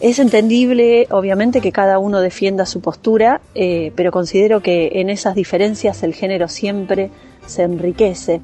Es 0.00 0.18
entendible, 0.18 1.06
obviamente, 1.10 1.60
que 1.60 1.72
cada 1.72 1.98
uno 1.98 2.20
defienda 2.20 2.66
su 2.66 2.80
postura, 2.80 3.40
pero 3.54 4.12
considero 4.12 4.60
que 4.60 4.90
en 4.94 5.08
esas 5.08 5.34
diferencias 5.34 6.02
el 6.02 6.14
género 6.14 6.48
siempre 6.48 7.10
se 7.46 7.62
enriquece 7.62 8.40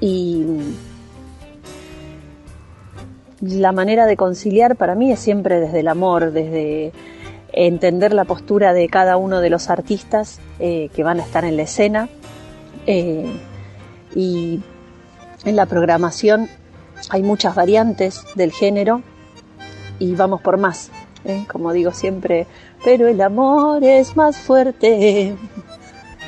y 0.00 0.44
la 3.40 3.72
manera 3.72 4.06
de 4.06 4.16
conciliar 4.16 4.76
para 4.76 4.94
mí 4.94 5.12
es 5.12 5.20
siempre 5.20 5.60
desde 5.60 5.80
el 5.80 5.88
amor, 5.88 6.32
desde 6.32 6.92
entender 7.52 8.12
la 8.12 8.24
postura 8.24 8.72
de 8.72 8.88
cada 8.88 9.16
uno 9.16 9.40
de 9.40 9.50
los 9.50 9.70
artistas 9.70 10.40
eh, 10.58 10.90
que 10.94 11.02
van 11.02 11.20
a 11.20 11.22
estar 11.22 11.44
en 11.44 11.56
la 11.56 11.62
escena. 11.62 12.08
Eh, 12.86 13.26
y 14.14 14.60
en 15.44 15.56
la 15.56 15.66
programación 15.66 16.48
hay 17.10 17.22
muchas 17.22 17.54
variantes 17.54 18.22
del 18.34 18.52
género 18.52 19.02
y 19.98 20.14
vamos 20.14 20.40
por 20.40 20.58
más, 20.58 20.90
¿eh? 21.24 21.44
como 21.50 21.72
digo 21.72 21.92
siempre, 21.92 22.46
pero 22.84 23.08
el 23.08 23.20
amor 23.20 23.82
es 23.84 24.16
más 24.16 24.36
fuerte. 24.36 25.34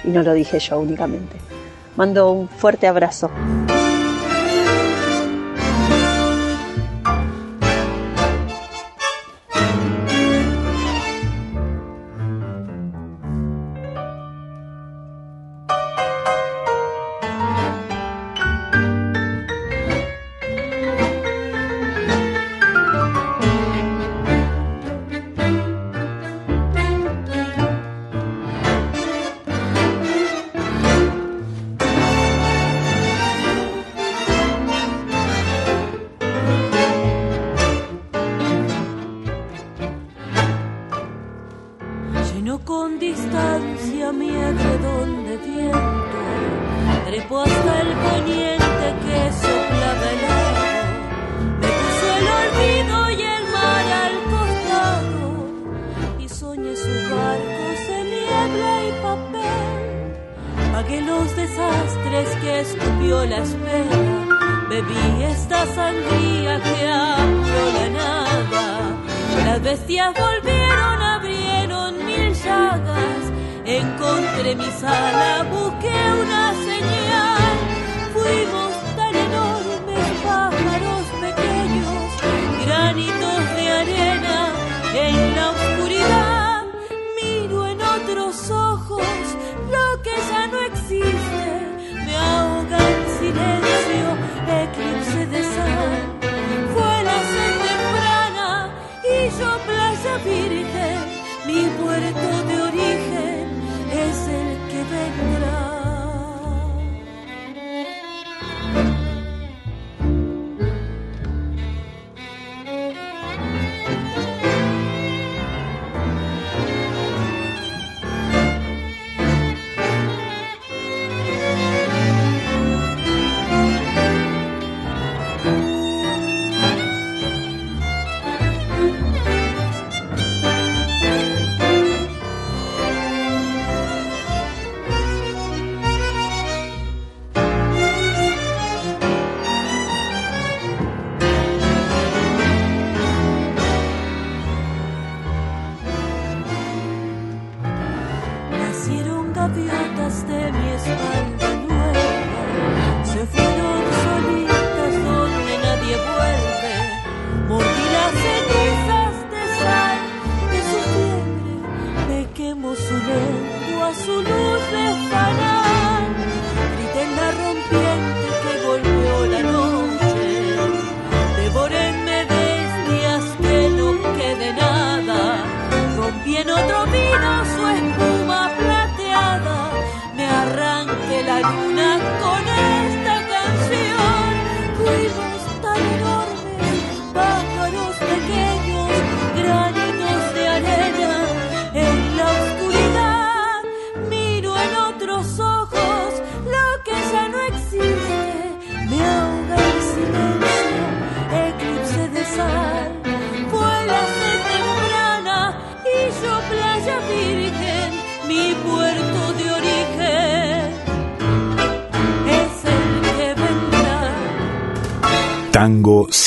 Y 0.04 0.08
no 0.08 0.22
lo 0.22 0.32
dije 0.32 0.58
yo 0.58 0.78
únicamente. 0.78 1.36
Mando 1.96 2.30
un 2.30 2.48
fuerte 2.48 2.86
abrazo. 2.86 3.30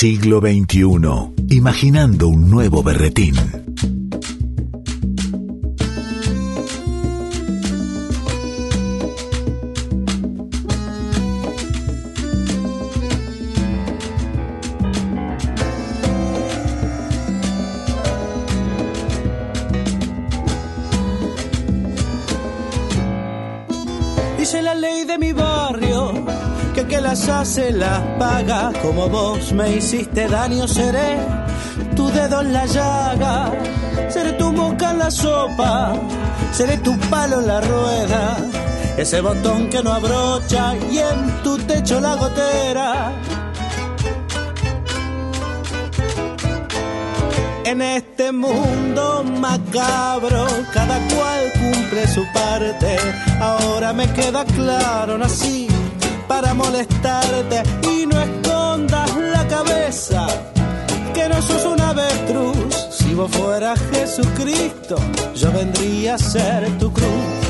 Siglo 0.01 0.39
XXI. 0.39 1.53
Imaginando 1.55 2.27
un 2.27 2.49
nuevo 2.49 2.81
berretín. 2.81 3.35
Dice 24.39 24.63
la 24.63 24.73
ley 24.73 25.05
de 25.05 25.19
mi 25.19 25.31
que 25.31 25.50
las 27.11 27.27
hace 27.27 27.71
las 27.73 27.99
paga. 28.17 28.71
Como 28.81 29.09
vos 29.09 29.51
me 29.51 29.75
hiciste 29.75 30.29
daño, 30.29 30.65
seré 30.65 31.17
tu 31.93 32.09
dedo 32.09 32.39
en 32.39 32.53
la 32.53 32.65
llaga, 32.65 33.51
seré 34.07 34.31
tu 34.33 34.49
boca 34.53 34.91
en 34.91 34.99
la 34.99 35.11
sopa, 35.11 35.93
seré 36.53 36.77
tu 36.77 36.97
palo 37.09 37.41
en 37.41 37.47
la 37.47 37.59
rueda, 37.59 38.37
ese 38.97 39.19
botón 39.19 39.69
que 39.69 39.83
no 39.83 39.91
abrocha 39.91 40.73
y 40.89 40.99
en 40.99 41.43
tu 41.43 41.57
techo 41.57 41.99
la 41.99 42.15
gotera. 42.15 43.11
En 47.65 47.81
este 47.81 48.31
mundo 48.31 49.23
macabro, 49.23 50.45
cada 50.73 50.97
cual 51.11 51.43
cumple 51.59 52.07
su 52.07 52.23
parte. 52.33 52.95
Ahora 53.41 53.91
me 53.91 54.07
queda 54.13 54.45
claro, 54.45 55.17
nací 55.17 55.70
para 56.31 56.53
molestarte 56.53 57.61
y 57.91 58.05
no 58.05 58.17
escondas 58.21 59.17
la 59.17 59.45
cabeza, 59.49 60.27
que 61.13 61.27
no 61.27 61.41
sos 61.41 61.65
un 61.65 61.81
avestruz. 61.81 62.73
Si 62.89 63.13
vos 63.13 63.29
fueras 63.31 63.77
Jesucristo, 63.91 64.95
yo 65.35 65.51
vendría 65.51 66.15
a 66.15 66.17
ser 66.17 66.69
tu 66.77 66.89
cruz. 66.93 67.40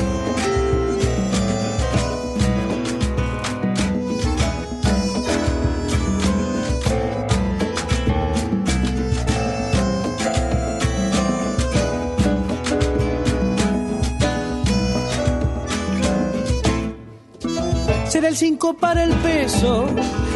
Será 18.21 18.29
el 18.29 18.37
cinco 18.37 18.75
para 18.75 19.03
el 19.03 19.13
peso 19.15 19.87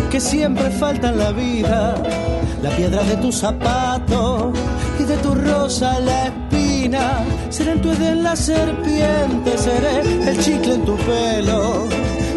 que 0.10 0.20
siempre 0.20 0.72
falta 0.72 1.10
en 1.10 1.20
la 1.20 1.32
vida. 1.32 1.94
La 2.64 2.72
piedra 2.72 3.04
de 3.04 3.16
tu 3.18 3.32
zapato 3.32 4.52
y 5.00 5.04
de 5.04 5.16
tu 5.18 5.36
rosa 5.36 6.00
la 6.00 6.26
espina. 6.26 7.24
Seré 7.52 7.74
en 7.74 7.82
tu 7.84 7.92
edén 7.92 8.24
la 8.24 8.36
serpiente, 8.36 9.56
seré 9.60 10.00
el 10.00 10.40
chicle 10.40 10.74
en 10.74 10.84
tu 10.84 10.98
pelo. 10.98 11.88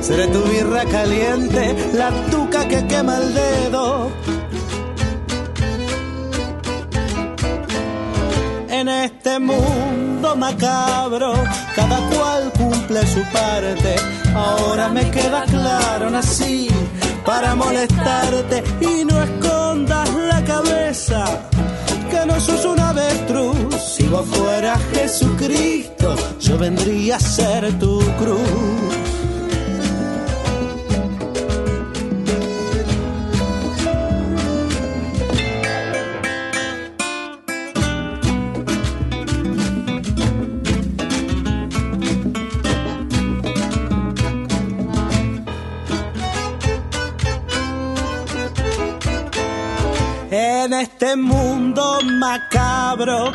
Seré 0.03 0.27
tu 0.27 0.43
birra 0.43 0.85
caliente, 0.85 1.75
la 1.95 2.11
tuca 2.31 2.69
que 2.69 2.87
quema 2.87 3.17
el 3.17 3.33
dedo. 3.33 4.11
En 8.69 8.87
este 8.87 9.39
mundo 9.39 10.37
macabro, 10.37 11.33
cada 11.75 11.97
cual 12.11 12.53
cumple 12.53 13.07
su 13.07 13.23
parte. 13.33 14.18
Ahora 14.39 14.89
me 14.89 15.11
queda 15.11 15.43
claro, 15.45 16.11
nací 16.11 16.69
para 17.25 17.55
molestarte 17.57 18.63
y 18.81 19.05
no 19.05 19.23
escondas 19.23 20.09
la 20.15 20.45
cabeza, 20.45 21.25
que 22.11 22.25
no 22.25 22.39
sos 22.41 22.65
un 22.65 22.79
avestruz. 22.79 23.75
Si 23.97 24.05
vos 24.05 24.27
fueras 24.27 24.81
Jesucristo, 24.95 26.15
yo 26.41 26.57
vendría 26.57 27.17
a 27.17 27.21
ser 27.21 27.79
tu 27.81 27.99
cruz. 28.21 28.68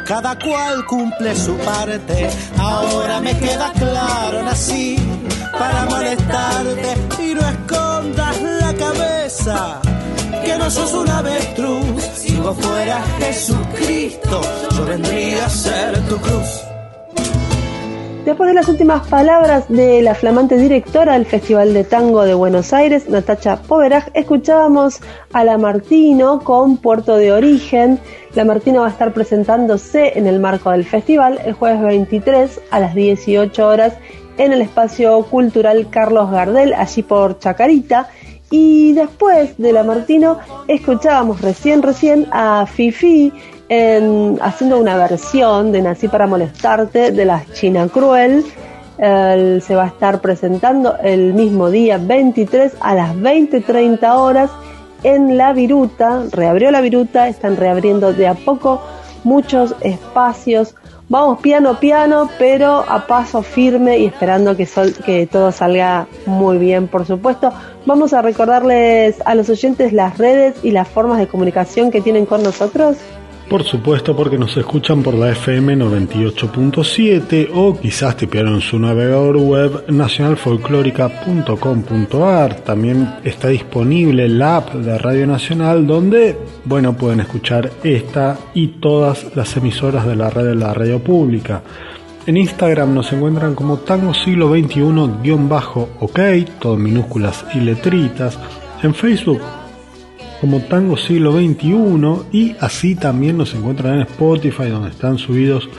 Cada 0.05 0.37
cual 0.37 0.85
cumple 0.85 1.33
su 1.35 1.55
parte. 1.57 2.29
Ahora 2.57 3.21
me 3.21 3.37
queda 3.37 3.71
claro, 3.71 4.43
nací 4.43 4.97
para 5.57 5.85
molestarte 5.85 6.97
y 7.23 7.33
no 7.33 7.47
escondas 7.47 8.41
la 8.41 8.73
cabeza. 8.73 9.81
Que 10.43 10.57
no 10.57 10.69
sos 10.69 10.93
un 10.93 11.09
avestruz, 11.09 12.03
si 12.15 12.35
vos 12.35 12.57
fueras 12.59 13.07
Jesucristo, 13.19 14.41
yo 14.75 14.85
vendría 14.85 15.45
a 15.45 15.49
ser 15.49 15.97
tu 16.09 16.17
cruz. 16.17 16.72
Después 18.25 18.47
de 18.47 18.53
las 18.53 18.69
últimas 18.69 19.05
palabras 19.09 19.65
de 19.67 20.01
la 20.01 20.15
flamante 20.15 20.55
directora 20.55 21.13
del 21.13 21.25
Festival 21.25 21.73
de 21.73 21.83
Tango 21.83 22.23
de 22.23 22.33
Buenos 22.33 22.71
Aires, 22.71 23.09
Natacha 23.09 23.57
Poveraj, 23.57 24.07
escuchábamos 24.13 25.01
a 25.33 25.43
La 25.43 25.57
Martino 25.57 26.39
con 26.39 26.77
Puerto 26.77 27.17
de 27.17 27.33
Origen. 27.33 27.99
La 28.33 28.45
Martino 28.45 28.79
va 28.79 28.87
a 28.87 28.91
estar 28.91 29.13
presentándose 29.13 30.17
en 30.17 30.25
el 30.27 30.39
marco 30.39 30.71
del 30.71 30.85
festival 30.85 31.41
el 31.45 31.51
jueves 31.51 31.81
23 31.81 32.61
a 32.71 32.79
las 32.79 32.95
18 32.95 33.67
horas 33.67 33.97
en 34.37 34.53
el 34.53 34.61
espacio 34.61 35.21
cultural 35.23 35.89
Carlos 35.89 36.31
Gardel, 36.31 36.73
allí 36.75 37.03
por 37.03 37.39
Chacarita. 37.39 38.07
Y 38.49 38.93
después 38.93 39.57
de 39.57 39.73
La 39.73 39.83
Martino 39.83 40.37
escuchábamos 40.69 41.41
recién, 41.41 41.81
recién 41.81 42.27
a 42.31 42.65
Fifi 42.67 43.33
en, 43.69 44.37
haciendo 44.41 44.79
una 44.79 44.97
versión 44.97 45.71
de 45.71 45.81
Nací 45.81 46.07
para 46.07 46.27
molestarte 46.27 47.11
de 47.11 47.25
la 47.25 47.43
China 47.53 47.87
Cruel. 47.87 48.45
Se 48.97 49.75
va 49.75 49.83
a 49.83 49.87
estar 49.87 50.21
presentando 50.21 50.95
el 51.03 51.33
mismo 51.33 51.69
día 51.69 51.97
23 51.97 52.73
a 52.79 52.95
las 52.95 53.15
20.30 53.15 54.15
horas 54.15 54.51
en 55.03 55.37
La 55.37 55.53
Viruta. 55.53 56.23
Reabrió 56.31 56.71
La 56.71 56.81
Viruta, 56.81 57.27
están 57.27 57.57
reabriendo 57.57 58.13
de 58.13 58.27
a 58.27 58.33
poco 58.33 58.81
muchos 59.23 59.75
espacios. 59.81 60.75
Vamos 61.09 61.41
piano 61.41 61.79
piano, 61.79 62.29
pero 62.39 62.85
a 62.87 63.05
paso 63.05 63.43
firme 63.43 63.99
y 63.99 64.05
esperando 64.05 64.55
que, 64.55 64.65
sol, 64.65 64.93
que 65.05 65.27
todo 65.27 65.51
salga 65.51 66.07
muy 66.25 66.57
bien, 66.57 66.87
por 66.87 67.05
supuesto. 67.05 67.51
Vamos 67.85 68.13
a 68.13 68.21
recordarles 68.21 69.21
a 69.25 69.35
los 69.35 69.49
oyentes 69.49 69.91
las 69.91 70.17
redes 70.17 70.55
y 70.63 70.71
las 70.71 70.87
formas 70.87 71.19
de 71.19 71.27
comunicación 71.27 71.91
que 71.91 72.01
tienen 72.01 72.25
con 72.25 72.41
nosotros. 72.41 72.97
Por 73.49 73.63
supuesto 73.63 74.15
porque 74.15 74.37
nos 74.37 74.55
escuchan 74.57 75.01
por 75.03 75.13
la 75.13 75.31
FM 75.31 75.77
98.7 75.77 77.49
o 77.53 77.79
quizás 77.79 78.17
tipearon 78.17 78.59
su 78.61 78.79
navegador 78.79 79.37
web 79.37 79.85
nacionalfolclórica.com.ar. 79.89 82.55
También 82.61 83.15
está 83.23 83.49
disponible 83.49 84.27
la 84.27 84.57
app 84.57 84.73
de 84.73 84.97
Radio 84.97 85.27
Nacional 85.27 85.85
donde, 85.85 86.35
bueno, 86.65 86.97
pueden 86.97 87.19
escuchar 87.19 87.69
esta 87.83 88.39
y 88.55 88.79
todas 88.79 89.35
las 89.35 89.55
emisoras 89.55 90.07
de 90.07 90.15
la 90.15 90.31
red 90.31 90.45
de 90.45 90.55
la 90.55 90.73
radio 90.73 90.97
pública. 90.99 91.61
En 92.25 92.37
Instagram 92.37 92.93
nos 92.93 93.11
encuentran 93.11 93.53
como 93.53 93.79
Tango 93.79 94.13
Siglo 94.13 94.49
XXI-OK, 94.49 96.19
todo 96.59 96.77
minúsculas 96.77 97.43
y 97.53 97.59
letritas. 97.59 98.39
En 98.81 98.95
Facebook 98.95 99.41
como 100.43 100.59
Tango 100.59 100.97
Siglo 100.97 101.31
XXI 101.31 102.27
y 102.33 102.53
así 102.59 102.95
también 102.95 103.37
nos 103.37 103.55
encuentran 103.55 103.93
en 103.93 104.01
Spotify 104.01 104.67
donde 104.67 104.89
están 104.89 105.17
subidos 105.17 105.69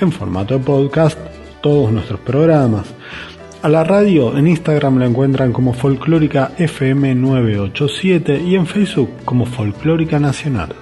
en 0.00 0.12
formato 0.12 0.56
de 0.56 0.64
podcast 0.64 1.18
todos 1.60 1.90
nuestros 1.90 2.20
programas. 2.20 2.86
A 3.62 3.68
la 3.68 3.82
radio 3.82 4.38
en 4.38 4.46
Instagram 4.46 4.98
la 4.98 5.06
encuentran 5.06 5.52
como 5.52 5.72
Folclórica 5.74 6.52
FM 6.56 7.16
987 7.16 8.42
y 8.46 8.54
en 8.54 8.68
Facebook 8.68 9.10
como 9.24 9.44
Folclórica 9.44 10.20
Nacional. 10.20 10.72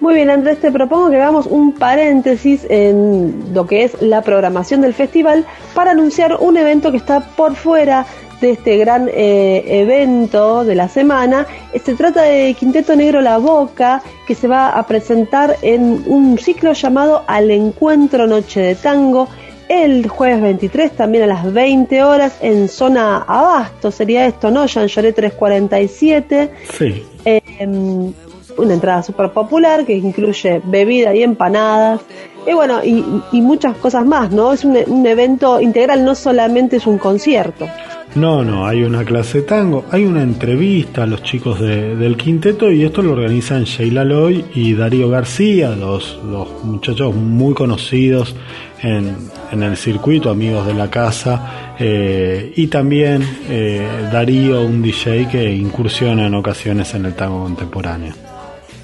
Muy 0.00 0.14
bien, 0.14 0.28
Andrés, 0.28 0.58
te 0.58 0.72
propongo 0.72 1.10
que 1.10 1.18
hagamos 1.18 1.46
un 1.46 1.74
paréntesis 1.74 2.66
en 2.68 3.54
lo 3.54 3.68
que 3.68 3.84
es 3.84 4.02
la 4.02 4.20
programación 4.22 4.80
del 4.80 4.94
festival 4.94 5.46
para 5.76 5.92
anunciar 5.92 6.38
un 6.40 6.56
evento 6.56 6.90
que 6.90 6.96
está 6.96 7.20
por 7.20 7.54
fuera 7.54 8.04
de 8.42 8.50
este 8.50 8.76
gran 8.76 9.08
eh, 9.08 9.64
evento 9.66 10.64
de 10.64 10.74
la 10.74 10.88
semana. 10.88 11.46
Se 11.82 11.94
trata 11.94 12.22
de 12.22 12.54
Quinteto 12.54 12.94
Negro 12.94 13.20
La 13.20 13.38
Boca, 13.38 14.02
que 14.26 14.34
se 14.34 14.48
va 14.48 14.70
a 14.70 14.86
presentar 14.86 15.56
en 15.62 16.02
un 16.06 16.36
ciclo 16.38 16.72
llamado 16.72 17.22
Al 17.26 17.50
Encuentro 17.50 18.26
Noche 18.26 18.60
de 18.60 18.74
Tango, 18.74 19.28
el 19.68 20.08
jueves 20.08 20.42
23, 20.42 20.92
también 20.92 21.24
a 21.24 21.26
las 21.28 21.50
20 21.50 22.02
horas, 22.02 22.36
en 22.42 22.68
zona 22.68 23.24
Abasto, 23.26 23.90
sería 23.90 24.26
esto, 24.26 24.50
¿no? 24.50 24.66
Jean 24.66 24.88
Lloré 24.88 25.12
347. 25.12 26.50
Sí. 26.76 27.06
Em, 27.24 28.12
una 28.58 28.74
entrada 28.74 29.02
súper 29.02 29.30
popular 29.30 29.86
que 29.86 29.94
incluye 29.94 30.60
bebida 30.64 31.14
y 31.14 31.22
empanadas. 31.22 32.00
Y 32.46 32.52
bueno, 32.54 32.80
y, 32.84 33.40
muchas 33.40 33.76
cosas 33.76 34.04
más, 34.04 34.32
¿no? 34.32 34.52
Es 34.52 34.64
un, 34.64 34.76
un 34.88 35.06
evento 35.06 35.60
integral, 35.60 36.04
no 36.04 36.16
solamente 36.16 36.76
es 36.76 36.86
un 36.88 36.98
concierto. 36.98 37.68
No, 38.14 38.44
no, 38.44 38.66
hay 38.66 38.82
una 38.82 39.06
clase 39.06 39.38
de 39.38 39.44
tango, 39.44 39.86
hay 39.90 40.04
una 40.04 40.22
entrevista 40.22 41.04
a 41.04 41.06
los 41.06 41.22
chicos 41.22 41.58
del 41.58 42.14
quinteto 42.18 42.70
y 42.70 42.84
esto 42.84 43.00
lo 43.00 43.12
organizan 43.12 43.64
Sheila 43.64 44.04
Loy 44.04 44.44
y 44.54 44.74
Darío 44.74 45.08
García, 45.08 45.70
los 45.70 46.18
muchachos 46.62 47.14
muy 47.14 47.54
conocidos 47.54 48.36
en, 48.82 49.16
en, 49.50 49.62
el 49.62 49.78
circuito, 49.78 50.28
amigos 50.28 50.66
de 50.66 50.74
la 50.74 50.90
casa, 50.90 51.74
eh, 51.78 52.52
y 52.54 52.66
también 52.66 53.26
eh, 53.48 53.86
Darío, 54.12 54.60
un 54.60 54.82
DJ 54.82 55.28
que 55.28 55.50
incursiona 55.50 56.26
en 56.26 56.34
ocasiones 56.34 56.92
en 56.92 57.06
el 57.06 57.14
tango 57.14 57.44
contemporáneo. 57.44 58.12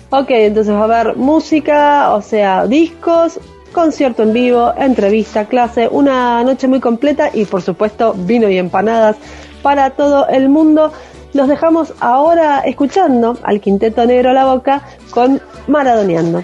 Ok, 0.08 0.30
entonces 0.30 0.72
va 0.72 0.80
a 0.80 0.84
haber 0.84 1.16
música, 1.16 2.14
o 2.14 2.22
sea, 2.22 2.66
discos, 2.66 3.38
concierto 3.72 4.22
en 4.22 4.32
vivo, 4.32 4.72
entrevista, 4.76 5.46
clase, 5.46 5.88
una 5.88 6.42
noche 6.42 6.68
muy 6.68 6.80
completa 6.80 7.30
y 7.32 7.44
por 7.44 7.62
supuesto 7.62 8.14
vino 8.14 8.48
y 8.48 8.58
empanadas 8.58 9.16
para 9.62 9.90
todo 9.90 10.28
el 10.28 10.48
mundo. 10.48 10.92
Los 11.34 11.48
dejamos 11.48 11.92
ahora 12.00 12.60
escuchando 12.60 13.36
al 13.42 13.60
Quinteto 13.60 14.06
Negro 14.06 14.30
a 14.30 14.32
la 14.34 14.46
Boca 14.46 14.82
con 15.10 15.40
Maradoneando. 15.66 16.42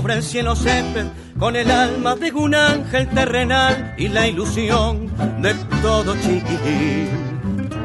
Sobre 0.00 0.14
el 0.14 0.22
cielo 0.22 0.56
césped 0.56 1.08
con 1.38 1.56
el 1.56 1.70
alma 1.70 2.16
de 2.16 2.32
un 2.32 2.54
ángel 2.54 3.06
terrenal 3.10 3.94
y 3.98 4.08
la 4.08 4.26
ilusión 4.26 5.10
de 5.42 5.54
todo 5.82 6.16
chiquitín. 6.16 7.10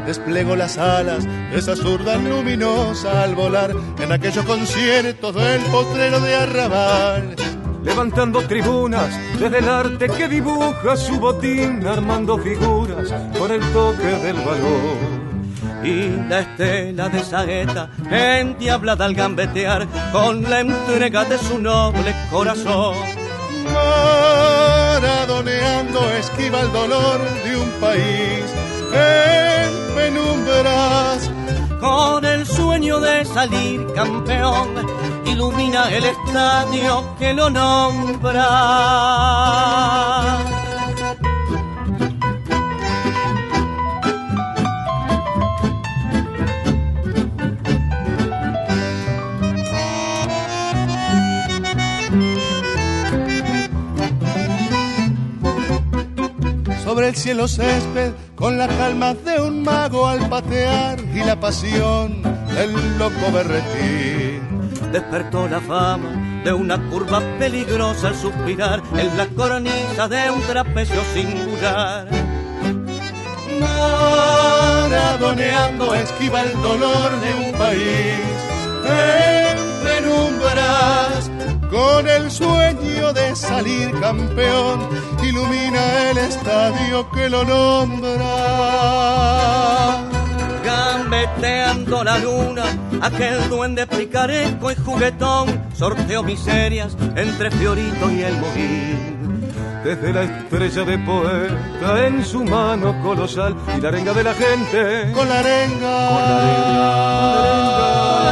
Desplego 0.05 0.55
las 0.55 0.77
alas, 0.77 1.27
esa 1.53 1.75
zurda 1.75 2.15
luminosa 2.15 3.23
al 3.23 3.35
volar 3.35 3.75
en 3.99 4.13
aquellos 4.13 4.45
conciertos 4.45 5.35
del 5.35 5.61
potrero 5.63 6.21
de 6.21 6.35
Arrabal. 6.35 7.35
Levantando 7.83 8.47
tribunas 8.47 9.09
desde 9.37 9.57
el 9.57 9.67
arte 9.67 10.07
que 10.07 10.29
dibuja 10.29 10.95
su 10.95 11.19
botín, 11.19 11.85
armando 11.85 12.37
figuras 12.37 13.13
con 13.37 13.51
el 13.51 13.59
toque 13.73 14.07
del 14.23 14.35
valor 14.37 15.24
y 15.85 16.09
la 16.27 16.39
estela 16.39 17.07
de 17.09 17.23
saeta 17.23 17.91
endiablada 18.09 19.05
al 19.05 19.13
gambetear 19.13 19.87
con 20.11 20.41
la 20.49 20.61
entrega 20.61 21.25
de 21.25 21.37
su 21.37 21.59
noble 21.59 22.15
corazón. 22.31 22.95
Maradoneando 23.73 26.09
esquiva 26.11 26.61
el 26.61 26.71
dolor 26.71 27.19
de 27.43 27.57
un 27.57 27.69
país 27.79 28.45
en 28.93 29.95
penumbras. 29.95 31.29
Con 31.79 32.25
el 32.25 32.47
sueño 32.47 32.99
de 32.99 33.23
salir 33.25 33.85
campeón, 33.93 34.69
ilumina 35.25 35.91
el 35.91 36.05
estadio 36.05 37.15
que 37.19 37.31
lo 37.33 37.51
nombra. 37.51 38.45
Sobre 56.95 57.09
el 57.09 57.15
cielo 57.17 57.49
césped 57.49 58.13
con 58.37 58.57
la 58.57 58.69
calma 58.69 59.13
de 59.13 59.41
un 59.41 59.63
mago 59.63 60.07
al 60.07 60.29
patear 60.29 60.97
y 61.13 61.25
la 61.25 61.37
pasión 61.37 62.21
del 62.53 62.97
loco 62.97 63.33
berretín. 63.33 64.39
Despertó 64.93 65.45
la 65.49 65.59
fama 65.59 66.41
de 66.45 66.53
una 66.53 66.77
curva 66.89 67.21
peligrosa 67.37 68.07
al 68.07 68.15
suspirar 68.15 68.81
en 68.97 69.17
la 69.17 69.27
cornisa 69.27 70.07
de 70.07 70.31
un 70.31 70.41
trapecio 70.43 71.01
singular. 71.13 72.07
Maradoneando 73.59 75.93
esquiva 75.95 76.43
el 76.43 76.53
dolor 76.61 77.11
de 77.19 77.33
un 77.45 77.51
país 77.57 78.21
en 78.85 79.57
penumbras 79.83 80.94
con 81.75 82.07
el 82.07 82.31
sueño 82.31 83.11
de 83.11 83.35
salir 83.35 83.91
campeón, 83.99 84.87
ilumina 85.21 86.09
el 86.09 86.17
estadio 86.19 87.11
que 87.11 87.29
lo 87.29 87.43
nombra. 87.43 88.23
Gambeteando 90.63 92.01
la 92.01 92.17
luna, 92.19 92.63
aquel 93.01 93.49
duende 93.49 93.85
picareco 93.87 94.71
y 94.71 94.75
juguetón 94.75 95.65
sorteó 95.73 96.23
miserias 96.23 96.95
entre 97.17 97.51
Fiorito 97.51 98.09
y 98.09 98.21
el 98.23 98.37
Mojín 98.37 99.15
desde 99.83 100.13
la 100.13 100.23
estrella 100.23 100.83
de 100.83 100.97
poeta 100.97 102.07
en 102.07 102.25
su 102.25 102.43
mano 102.43 102.99
colosal 103.03 103.55
y 103.77 103.81
la 103.81 103.89
arenga 103.89 104.13
de 104.13 104.23
la 104.23 104.33
gente. 104.33 105.11
Con 105.13 105.29
la 105.29 105.39
arenga. 105.39 106.07
Con 106.09 106.21
la 106.23 106.37
arenga 106.39 108.24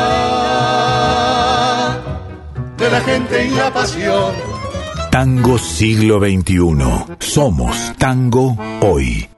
de 2.84 2.90
la 2.92 3.02
gente 3.02 3.46
y 3.46 3.50
la 3.52 3.72
pasión. 3.72 4.34
Tango 5.10 5.58
siglo 5.58 6.20
XXI. 6.20 7.16
Somos 7.20 7.94
tango 7.98 8.58
hoy. 8.82 9.30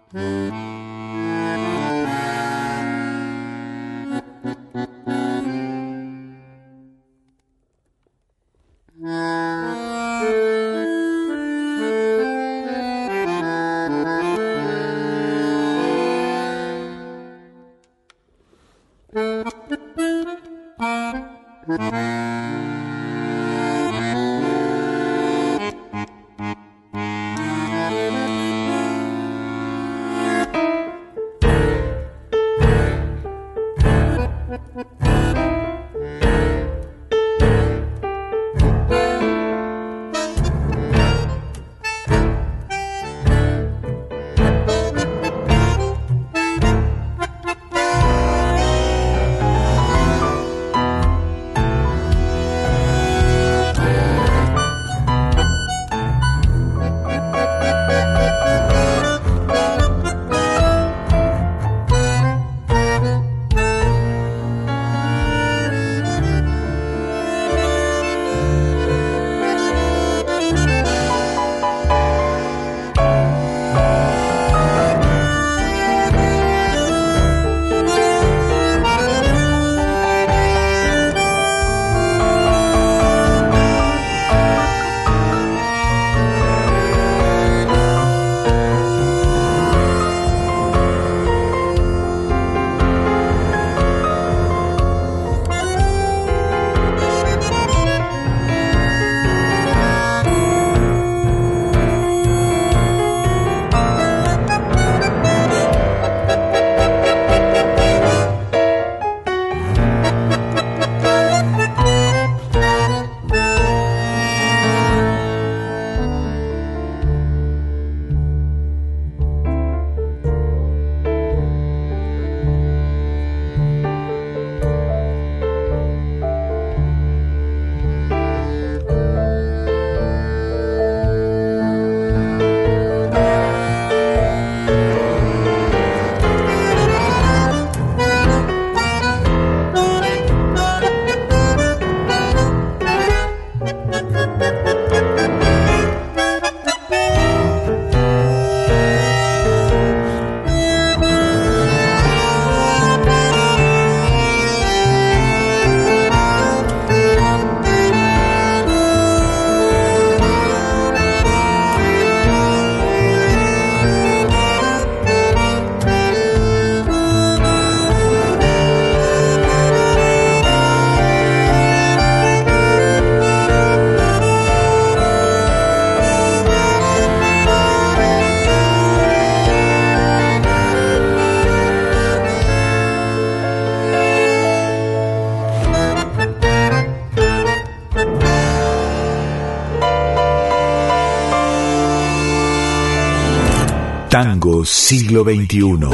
Tango 194.15 194.63
siglo 194.63 195.25
XXI. 195.25 195.89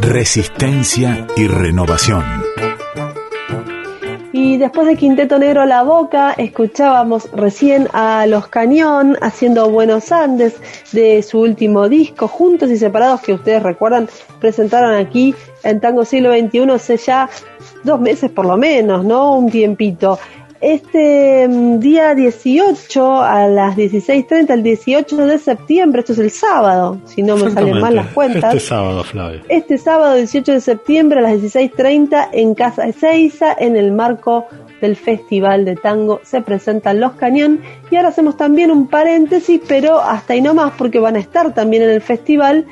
Resistencia 0.00 1.26
y 1.36 1.46
renovación. 1.48 2.24
Y 4.32 4.56
después 4.56 4.86
de 4.86 4.96
Quinteto 4.96 5.38
Negro 5.38 5.66
La 5.66 5.82
Boca, 5.82 6.32
escuchábamos 6.32 7.30
recién 7.32 7.86
a 7.92 8.26
Los 8.26 8.48
Cañón 8.48 9.18
haciendo 9.20 9.68
Buenos 9.68 10.12
Andes 10.12 10.56
de 10.92 11.22
su 11.22 11.40
último 11.40 11.90
disco, 11.90 12.26
Juntos 12.26 12.70
y 12.70 12.78
Separados, 12.78 13.20
que 13.20 13.34
ustedes 13.34 13.62
recuerdan, 13.62 14.08
presentaron 14.40 14.94
aquí 14.94 15.34
en 15.62 15.78
Tango 15.78 16.06
Siglo 16.06 16.32
XXI 16.32 16.70
hace 16.70 16.96
ya 16.96 17.28
dos 17.84 18.00
meses 18.00 18.30
por 18.30 18.46
lo 18.46 18.56
menos, 18.56 19.04
¿no? 19.04 19.34
Un 19.34 19.50
tiempito. 19.50 20.18
Este 20.60 21.46
mm, 21.46 21.78
día 21.78 22.14
18 22.14 23.22
a 23.22 23.46
las 23.46 23.76
16.30, 23.76 24.50
el 24.50 24.62
18 24.62 25.16
de 25.26 25.38
septiembre, 25.38 26.00
esto 26.00 26.12
es 26.14 26.18
el 26.18 26.30
sábado, 26.30 27.00
si 27.04 27.22
no 27.22 27.36
me 27.36 27.50
salen 27.50 27.80
mal 27.80 27.94
las 27.94 28.08
cuentas. 28.08 28.54
Este 28.54 28.68
sábado, 28.68 29.04
Flavio. 29.04 29.40
Este 29.48 29.78
sábado 29.78 30.16
18 30.16 30.52
de 30.52 30.60
septiembre 30.60 31.20
a 31.20 31.22
las 31.22 31.34
16.30 31.34 32.30
en 32.32 32.54
Casa 32.54 32.84
de 32.86 32.92
Seiza, 32.92 33.54
en 33.56 33.76
el 33.76 33.92
marco 33.92 34.46
del 34.80 34.96
Festival 34.96 35.64
de 35.64 35.76
Tango, 35.76 36.20
se 36.24 36.40
presentan 36.40 37.00
Los 37.00 37.12
Cañón. 37.12 37.60
Y 37.90 37.96
ahora 37.96 38.08
hacemos 38.08 38.36
también 38.36 38.70
un 38.70 38.88
paréntesis, 38.88 39.60
pero 39.68 40.00
hasta 40.00 40.32
ahí 40.32 40.40
no 40.40 40.54
más, 40.54 40.72
porque 40.76 40.98
van 40.98 41.16
a 41.16 41.20
estar 41.20 41.54
también 41.54 41.84
en 41.84 41.90
el 41.90 42.00
festival 42.00 42.66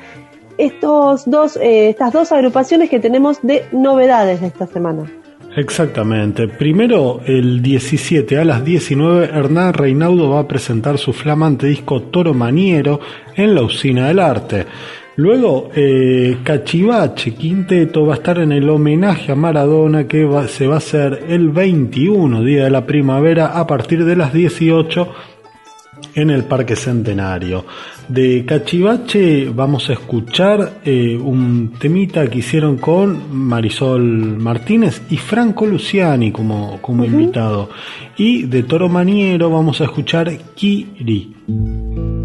estos 0.57 1.29
dos, 1.29 1.55
eh, 1.57 1.89
estas 1.89 2.11
dos 2.11 2.31
agrupaciones 2.31 2.89
que 2.89 2.99
tenemos 2.99 3.39
de 3.43 3.65
novedades 3.71 4.41
de 4.41 4.47
esta 4.47 4.67
semana. 4.67 5.09
Exactamente. 5.57 6.47
Primero, 6.47 7.19
el 7.25 7.63
17 7.63 8.37
a 8.37 8.45
las 8.45 8.63
19, 8.63 9.25
Hernán 9.25 9.73
Reinaudo 9.73 10.29
va 10.29 10.41
a 10.41 10.47
presentar 10.47 10.99
su 10.99 11.13
flamante 11.13 11.65
disco 11.65 12.03
Toro 12.03 12.35
Maniero 12.35 12.99
en 13.35 13.55
la 13.55 13.63
Usina 13.63 14.07
del 14.07 14.19
Arte. 14.19 14.67
Luego, 15.15 15.71
eh, 15.75 16.37
Cachivache 16.43 17.33
Quinteto 17.33 18.05
va 18.05 18.13
a 18.13 18.17
estar 18.17 18.37
en 18.37 18.51
el 18.51 18.69
homenaje 18.69 19.31
a 19.31 19.35
Maradona 19.35 20.07
que 20.07 20.25
va- 20.25 20.47
se 20.47 20.67
va 20.67 20.75
a 20.75 20.77
hacer 20.77 21.23
el 21.27 21.49
21, 21.49 22.43
día 22.43 22.65
de 22.65 22.69
la 22.69 22.85
primavera, 22.85 23.47
a 23.59 23.65
partir 23.65 24.05
de 24.05 24.15
las 24.15 24.31
18 24.33 25.07
en 26.17 26.31
el 26.31 26.45
Parque 26.45 26.75
Centenario. 26.75 27.63
De 28.07 28.43
Cachivache 28.43 29.49
vamos 29.49 29.89
a 29.89 29.93
escuchar 29.93 30.79
eh, 30.83 31.15
un 31.15 31.73
temita 31.79 32.27
que 32.27 32.39
hicieron 32.39 32.77
con 32.77 33.31
Marisol 33.31 34.01
Martínez 34.37 35.03
y 35.09 35.17
Franco 35.17 35.65
Luciani 35.65 36.31
como, 36.31 36.81
como 36.81 37.05
invitado. 37.05 37.69
Y 38.17 38.43
de 38.43 38.63
Toro 38.63 38.89
Maniero 38.89 39.51
vamos 39.51 39.79
a 39.79 39.83
escuchar 39.83 40.35
Kiri. 40.55 42.16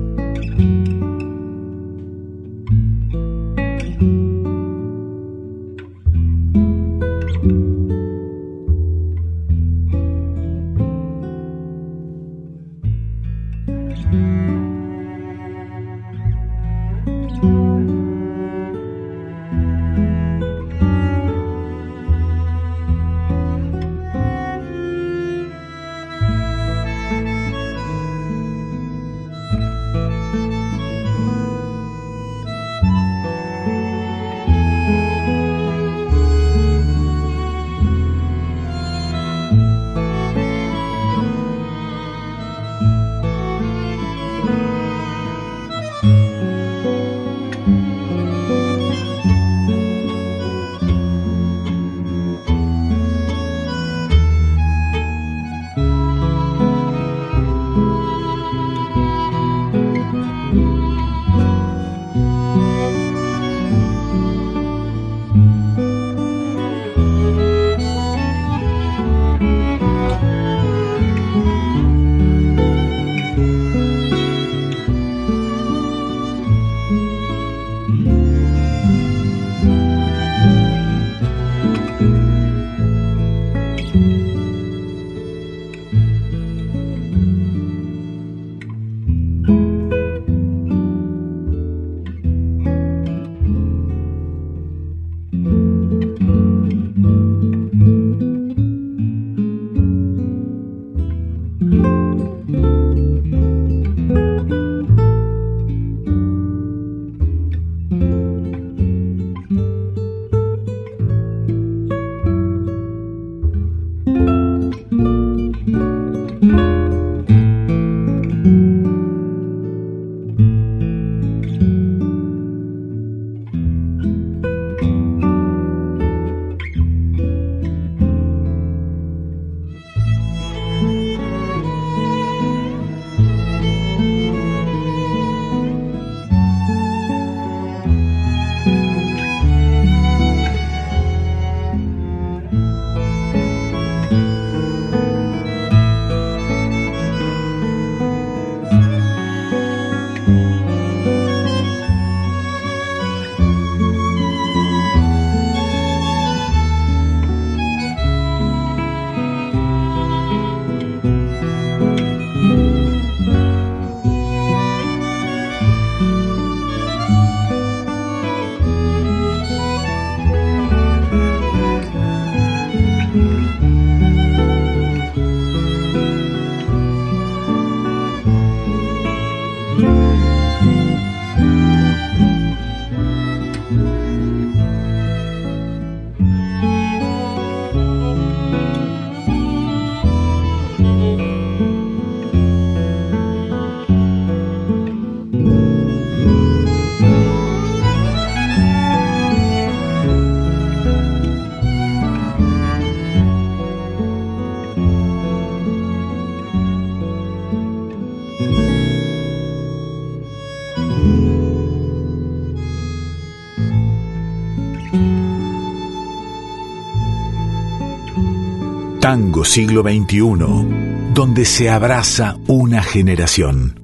Siglo 219.44 219.82
XXI, 219.82 221.12
donde 221.14 221.44
se 221.44 221.70
abraza 221.70 222.36
una 222.46 222.82
generación. 222.82 223.81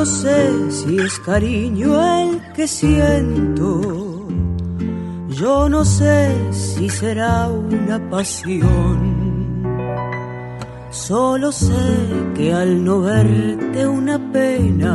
No 0.00 0.06
sé 0.06 0.70
si 0.70 0.96
es 0.98 1.20
cariño 1.20 1.88
el 2.20 2.40
que 2.54 2.66
siento. 2.66 4.26
Yo 5.28 5.68
no 5.68 5.84
sé 5.84 6.34
si 6.52 6.88
será 6.88 7.48
una 7.48 7.98
pasión. 8.08 8.96
Solo 10.90 11.52
sé 11.52 11.84
que 12.34 12.50
al 12.54 12.82
no 12.82 13.02
verte 13.02 13.86
una 13.86 14.18
pena 14.32 14.94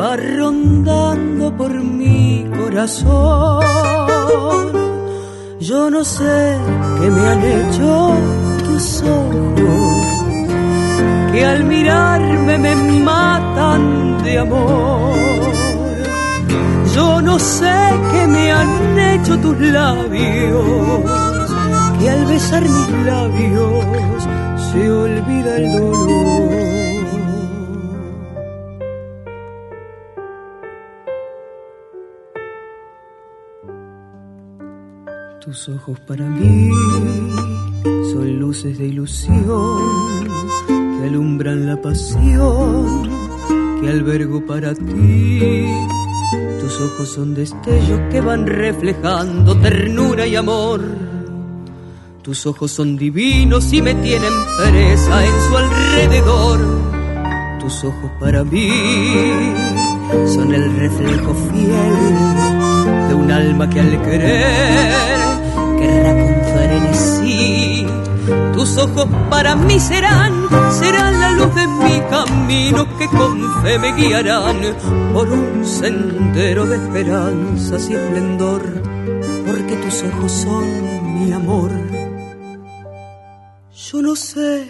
va 0.00 0.16
rondando 0.16 1.56
por 1.56 1.72
mi 1.72 2.44
corazón. 2.58 3.62
Yo 5.60 5.90
no 5.90 6.02
sé 6.04 6.58
qué 6.98 7.08
me 7.08 7.20
han 7.30 7.42
hecho 7.44 8.14
tus 8.66 9.02
ojos 9.02 10.01
que 11.32 11.44
al 11.44 11.64
mirarme 11.64 12.58
me 12.58 12.74
matan 13.00 14.22
de 14.22 14.38
amor. 14.38 15.16
Yo 16.94 17.22
no 17.22 17.38
sé 17.38 17.78
qué 18.12 18.26
me 18.26 18.52
han 18.52 18.98
hecho 18.98 19.38
tus 19.38 19.58
labios, 19.58 21.00
que 21.98 22.10
al 22.10 22.26
besar 22.26 22.62
mis 22.62 22.90
labios 23.06 24.28
se 24.70 24.90
olvida 24.90 25.56
el 25.56 25.72
dolor. 25.72 26.62
Tus 35.40 35.68
ojos 35.70 35.98
para 36.00 36.24
mí 36.24 36.70
son 38.12 38.38
luces 38.38 38.78
de 38.78 38.86
ilusión 38.86 40.41
alumbran 41.12 41.66
la 41.66 41.76
pasión 41.76 43.10
que 43.78 43.88
albergo 43.90 44.46
para 44.46 44.74
ti. 44.74 45.66
Tus 46.58 46.80
ojos 46.80 47.08
son 47.10 47.34
destellos 47.34 48.00
que 48.10 48.22
van 48.22 48.46
reflejando 48.46 49.54
ternura 49.58 50.26
y 50.26 50.36
amor. 50.36 50.80
Tus 52.22 52.46
ojos 52.46 52.70
son 52.70 52.96
divinos 52.96 53.70
y 53.74 53.82
me 53.82 53.94
tienen 53.96 54.32
presa 54.56 55.26
en 55.26 55.32
su 55.48 55.56
alrededor. 55.58 56.60
Tus 57.60 57.84
ojos 57.84 58.10
para 58.18 58.42
mí 58.42 58.70
son 60.34 60.54
el 60.54 60.74
reflejo 60.76 61.34
fiel 61.34 63.08
de 63.08 63.14
un 63.14 63.30
alma 63.30 63.68
que 63.68 63.80
al 63.80 64.02
querer 64.02 64.94
querrá 65.78 66.31
tus 68.62 68.76
ojos 68.76 69.08
para 69.28 69.56
mí 69.56 69.80
serán, 69.80 70.46
serán 70.70 71.18
la 71.18 71.32
luz 71.32 71.52
de 71.52 71.66
mi 71.66 72.00
camino 72.08 72.86
que 72.96 73.08
con 73.08 73.60
fe 73.60 73.76
me 73.76 73.92
guiarán 73.92 74.60
por 75.12 75.28
un 75.28 75.64
sendero 75.66 76.64
de 76.66 76.76
esperanzas 76.76 77.90
y 77.90 77.94
esplendor, 77.94 78.62
porque 79.44 79.74
tus 79.82 80.04
ojos 80.04 80.30
son 80.30 80.64
mi 81.12 81.32
amor. 81.32 81.72
Yo 83.74 84.00
no 84.00 84.14
sé 84.14 84.68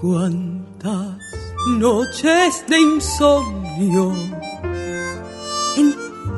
cuántas 0.00 1.18
noches 1.66 2.64
de 2.68 2.80
insomnio 2.80 4.12
en 5.76 5.96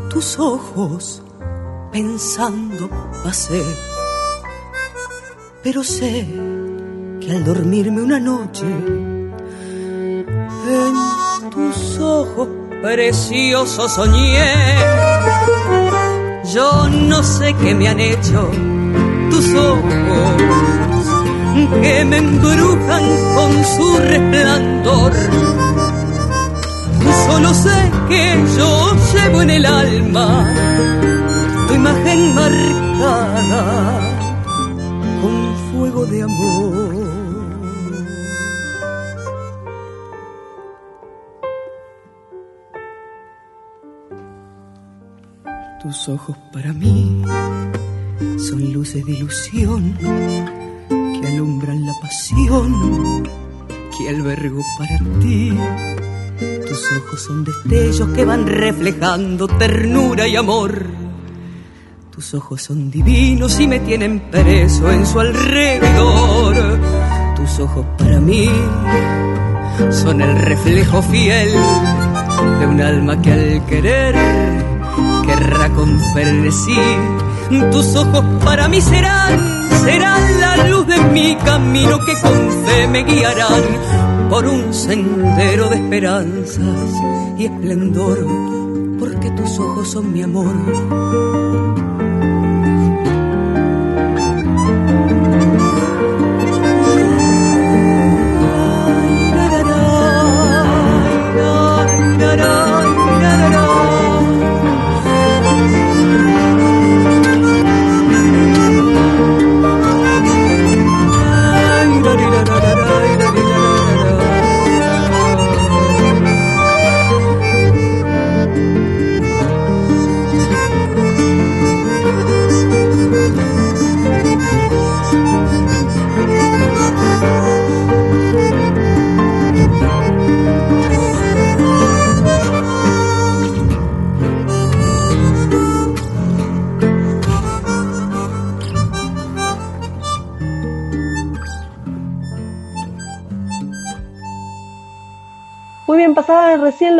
tus 0.08 0.38
ojos 0.38 1.22
pensando 1.92 2.88
pasé 3.22 3.89
pero 5.62 5.84
sé 5.84 6.26
que 7.20 7.32
al 7.32 7.44
dormirme 7.44 8.00
una 8.02 8.18
noche 8.18 8.64
en 10.68 10.94
tus 11.50 11.98
ojos 11.98 12.48
preciosos 12.82 13.92
soñé. 13.92 14.54
Yo 16.54 16.88
no 16.88 17.22
sé 17.22 17.54
qué 17.54 17.74
me 17.74 17.88
han 17.88 18.00
hecho 18.00 18.50
tus 19.30 19.54
ojos 19.54 20.34
que 21.82 22.04
me 22.06 22.16
embrujan 22.16 23.04
con 23.34 23.64
su 23.76 23.98
resplandor. 23.98 25.12
Solo 27.26 27.52
sé 27.54 27.90
que 28.08 28.44
yo 28.56 28.94
llevo 29.12 29.42
en 29.42 29.50
el 29.50 29.66
alma 29.66 30.54
tu 31.68 31.74
imagen 31.74 32.34
marcada 32.34 34.09
de 36.10 36.22
amor. 36.22 36.94
Tus 45.82 46.08
ojos 46.08 46.36
para 46.52 46.72
mí 46.72 47.22
son 48.38 48.72
luces 48.72 49.04
de 49.06 49.12
ilusión 49.12 49.96
que 50.88 51.28
alumbran 51.28 51.86
la 51.86 51.92
pasión 52.02 53.22
que 53.96 54.08
albergo 54.08 54.62
para 54.78 54.98
ti. 55.20 55.52
Tus 56.66 56.92
ojos 56.98 57.20
son 57.22 57.44
destellos 57.44 58.08
que 58.10 58.24
van 58.24 58.46
reflejando 58.46 59.46
ternura 59.46 60.28
y 60.28 60.36
amor 60.36 61.09
tus 62.20 62.34
ojos 62.34 62.60
son 62.60 62.90
divinos 62.90 63.58
y 63.60 63.66
me 63.66 63.80
tienen 63.80 64.20
preso 64.30 64.90
en 64.90 65.06
su 65.06 65.20
alrededor. 65.20 66.54
Tus 67.34 67.60
ojos 67.60 67.86
para 67.96 68.20
mí 68.20 68.46
son 69.90 70.20
el 70.20 70.36
reflejo 70.36 71.00
fiel 71.00 71.48
de 72.60 72.66
un 72.66 72.78
alma 72.78 73.22
que 73.22 73.32
al 73.32 73.64
querer 73.64 74.14
querrá 75.24 75.70
con 75.70 75.98
frenesí. 76.12 76.78
Tus 77.72 77.96
ojos 77.96 78.22
para 78.44 78.68
mí 78.68 78.82
serán, 78.82 79.70
serán 79.82 80.40
la 80.42 80.68
luz 80.68 80.86
de 80.88 81.00
mi 81.14 81.34
camino 81.36 82.04
que 82.04 82.12
con 82.20 82.50
fe 82.66 82.86
me 82.88 83.02
guiarán 83.02 83.62
por 84.28 84.44
un 84.44 84.74
sendero 84.74 85.70
de 85.70 85.76
esperanzas 85.76 86.90
y 87.38 87.46
esplendor, 87.46 88.18
porque 89.20 89.36
tus 89.36 89.58
ojos 89.58 89.88
son 89.90 90.14
mi 90.14 90.22
amor 90.22 90.54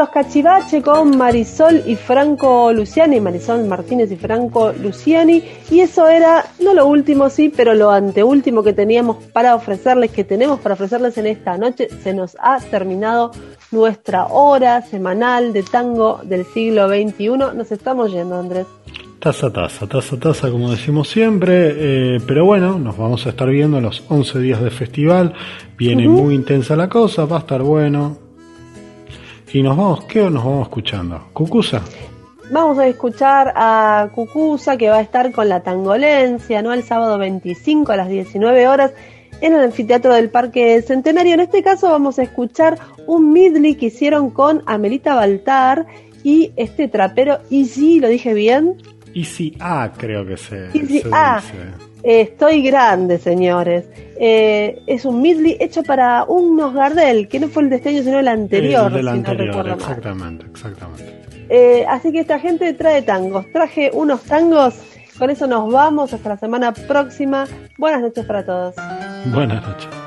los 0.01 0.09
cachivache 0.09 0.81
con 0.81 1.19
Marisol 1.19 1.83
y 1.87 1.95
Franco 1.95 2.73
Luciani, 2.73 3.21
Marisol 3.21 3.67
Martínez 3.67 4.11
y 4.11 4.17
Franco 4.17 4.73
Luciani, 4.73 5.43
y 5.71 5.81
eso 5.81 6.09
era, 6.09 6.47
no 6.59 6.73
lo 6.73 6.87
último 6.87 7.29
sí, 7.29 7.53
pero 7.55 7.75
lo 7.75 7.91
anteúltimo 7.91 8.63
que 8.63 8.73
teníamos 8.73 9.19
para 9.35 9.55
ofrecerles, 9.55 10.11
que 10.11 10.25
tenemos 10.25 10.59
para 10.61 10.73
ofrecerles 10.73 11.19
en 11.19 11.27
esta 11.27 11.59
noche, 11.59 11.91
se 12.03 12.15
nos 12.15 12.35
ha 12.41 12.61
terminado 12.61 13.33
nuestra 13.73 14.25
hora 14.29 14.81
semanal 14.81 15.53
de 15.53 15.65
tango 15.65 16.21
del 16.25 16.47
siglo 16.47 16.89
XXI. 16.89 17.29
Nos 17.55 17.71
estamos 17.71 18.11
yendo, 18.11 18.39
Andrés. 18.39 18.67
Taza, 19.19 19.53
taza, 19.53 19.87
taza, 19.87 20.19
taza, 20.19 20.51
como 20.51 20.71
decimos 20.71 21.11
siempre. 21.11 21.75
Eh, 21.77 22.21
pero 22.27 22.47
bueno, 22.47 22.79
nos 22.79 22.97
vamos 22.97 23.27
a 23.27 23.31
estar 23.31 23.51
viendo 23.51 23.77
en 23.77 23.85
los 23.85 24.03
11 24.09 24.39
días 24.39 24.63
de 24.63 24.71
festival. 24.71 25.35
Viene 25.77 26.09
muy 26.09 26.35
intensa 26.35 26.75
la 26.75 26.89
cosa, 26.89 27.27
va 27.27 27.37
a 27.37 27.41
estar 27.41 27.63
bueno. 27.63 28.30
Y 29.53 29.63
nos 29.63 29.77
vamos, 29.77 30.05
¿qué 30.05 30.21
nos 30.31 30.45
vamos 30.45 30.63
escuchando? 30.69 31.29
¿Cucusa? 31.33 31.83
Vamos 32.53 32.79
a 32.79 32.87
escuchar 32.87 33.53
a 33.57 34.09
Cucusa 34.15 34.77
que 34.77 34.89
va 34.91 34.99
a 34.99 35.01
estar 35.01 35.33
con 35.33 35.49
la 35.49 35.61
Tangolencia, 35.63 36.63
¿no? 36.63 36.73
El 36.73 36.83
sábado 36.85 37.19
25 37.19 37.93
a 37.93 37.97
las 37.97 38.09
19 38.09 38.69
horas 38.69 38.93
en 39.41 39.55
el 39.55 39.61
anfiteatro 39.61 40.15
del 40.15 40.31
Parque 40.31 40.81
Centenario. 40.83 41.35
En 41.35 41.41
este 41.41 41.63
caso 41.63 41.91
vamos 41.91 42.19
a 42.19 42.23
escuchar 42.23 42.79
un 43.07 43.33
midley 43.33 43.75
que 43.75 43.87
hicieron 43.87 44.31
con 44.31 44.63
Amelita 44.67 45.15
Baltar 45.15 45.87
y 46.23 46.53
este 46.57 46.89
trapero 46.89 47.39
Easy, 47.51 47.99
¿lo 48.01 48.09
dije 48.09 48.35
bien? 48.35 48.77
Easy 49.15 49.57
A 49.59 49.91
creo 49.97 50.25
que 50.27 50.37
se, 50.37 50.67
Easy 50.67 51.01
se 51.01 51.11
A. 51.13 51.41
dice. 51.41 51.90
Eh, 52.03 52.23
estoy 52.23 52.63
grande, 52.63 53.19
señores. 53.19 53.85
Eh, 54.19 54.83
es 54.87 55.05
un 55.05 55.23
midley 55.23 55.57
hecho 55.61 55.83
para 55.83 56.25
unos 56.25 56.75
Gardel, 56.75 57.29
que 57.29 57.41
no 57.41 57.49
fue 57.49 57.63
el 57.65 57.71
de 57.71 57.77
este 57.77 57.91
año, 57.91 58.03
sino 58.03 58.19
el 58.19 58.29
anterior. 58.29 58.87
El 58.87 58.93
del 58.93 59.01
si 59.01 59.07
no 59.07 59.31
anterior, 59.31 59.57
mal. 59.57 59.75
exactamente, 59.75 60.47
exactamente. 60.47 61.21
Eh, 61.49 61.85
así 61.89 62.13
que 62.13 62.21
esta 62.21 62.39
gente 62.39 62.73
trae 62.75 63.03
tangos. 63.03 63.45
Traje 63.53 63.91
unos 63.93 64.23
tangos. 64.23 64.75
Con 65.19 65.31
eso 65.31 65.47
nos 65.47 65.71
vamos 65.71 66.15
hasta 66.15 66.31
la 66.31 66.39
semana 66.39 66.73
próxima. 66.73 67.47
Buenas 67.77 68.01
noches 68.01 68.25
para 68.25 68.45
todos. 68.45 68.75
Buenas 69.27 69.63
noches. 69.67 70.00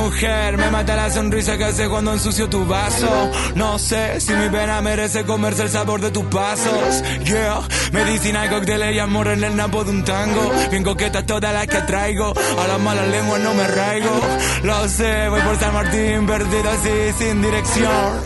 Mujer, 0.00 0.56
me 0.56 0.70
mata 0.70 0.96
la 0.96 1.10
sonrisa 1.10 1.58
que 1.58 1.64
hace 1.64 1.86
cuando 1.86 2.14
ensucio 2.14 2.48
tu 2.48 2.64
vaso. 2.64 3.30
No 3.54 3.78
sé 3.78 4.18
si 4.20 4.32
mi 4.32 4.48
pena 4.48 4.80
merece 4.80 5.24
comerse 5.24 5.64
el 5.64 5.68
sabor 5.68 6.00
de 6.00 6.10
tus 6.10 6.24
pasos. 6.24 7.02
Yeah, 7.24 7.60
medicina 7.92 8.48
cócteles 8.48 8.96
y 8.96 8.98
amor 8.98 9.28
en 9.28 9.44
el 9.44 9.54
napo 9.54 9.84
de 9.84 9.90
un 9.90 10.02
tango. 10.02 10.52
Bien 10.70 10.82
coquetas 10.82 11.26
todas 11.26 11.52
las 11.52 11.66
que 11.66 11.82
traigo. 11.82 12.32
A 12.58 12.66
las 12.66 12.80
malas 12.80 13.08
lenguas 13.08 13.40
no 13.42 13.52
me 13.52 13.62
arraigo. 13.62 14.20
Lo 14.62 14.88
sé, 14.88 15.28
voy 15.28 15.40
por 15.42 15.58
San 15.60 15.74
Martín, 15.74 16.26
perdido 16.26 16.70
así, 16.70 17.12
sin 17.18 17.42
dirección. 17.42 18.22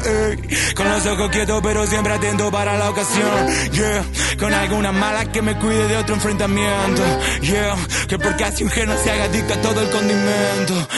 Con 0.77 0.89
los 0.89 1.07
ojos 1.07 1.29
quietos, 1.31 1.61
pero 1.63 1.87
siempre 1.89 2.15
atento 2.15 2.51
para 2.53 2.79
la 2.79 2.91
ocasión. 2.91 3.49
Yeah, 3.73 4.05
con 4.39 4.55
alguna 4.55 4.93
mala 4.93 5.31
que 5.33 5.43
me 5.43 5.59
cuide 5.59 5.89
de 5.89 5.97
otro 5.97 6.15
enfrentamiento. 6.15 7.03
Yeah, 7.41 7.77
que 8.09 8.17
porque 8.17 8.45
así 8.45 8.63
un 8.63 8.71
geno 8.71 8.95
se 9.03 9.11
haga 9.11 9.25
adicto 9.25 9.55
todo 9.59 9.81
el 9.81 9.91
condimento. 9.91 10.89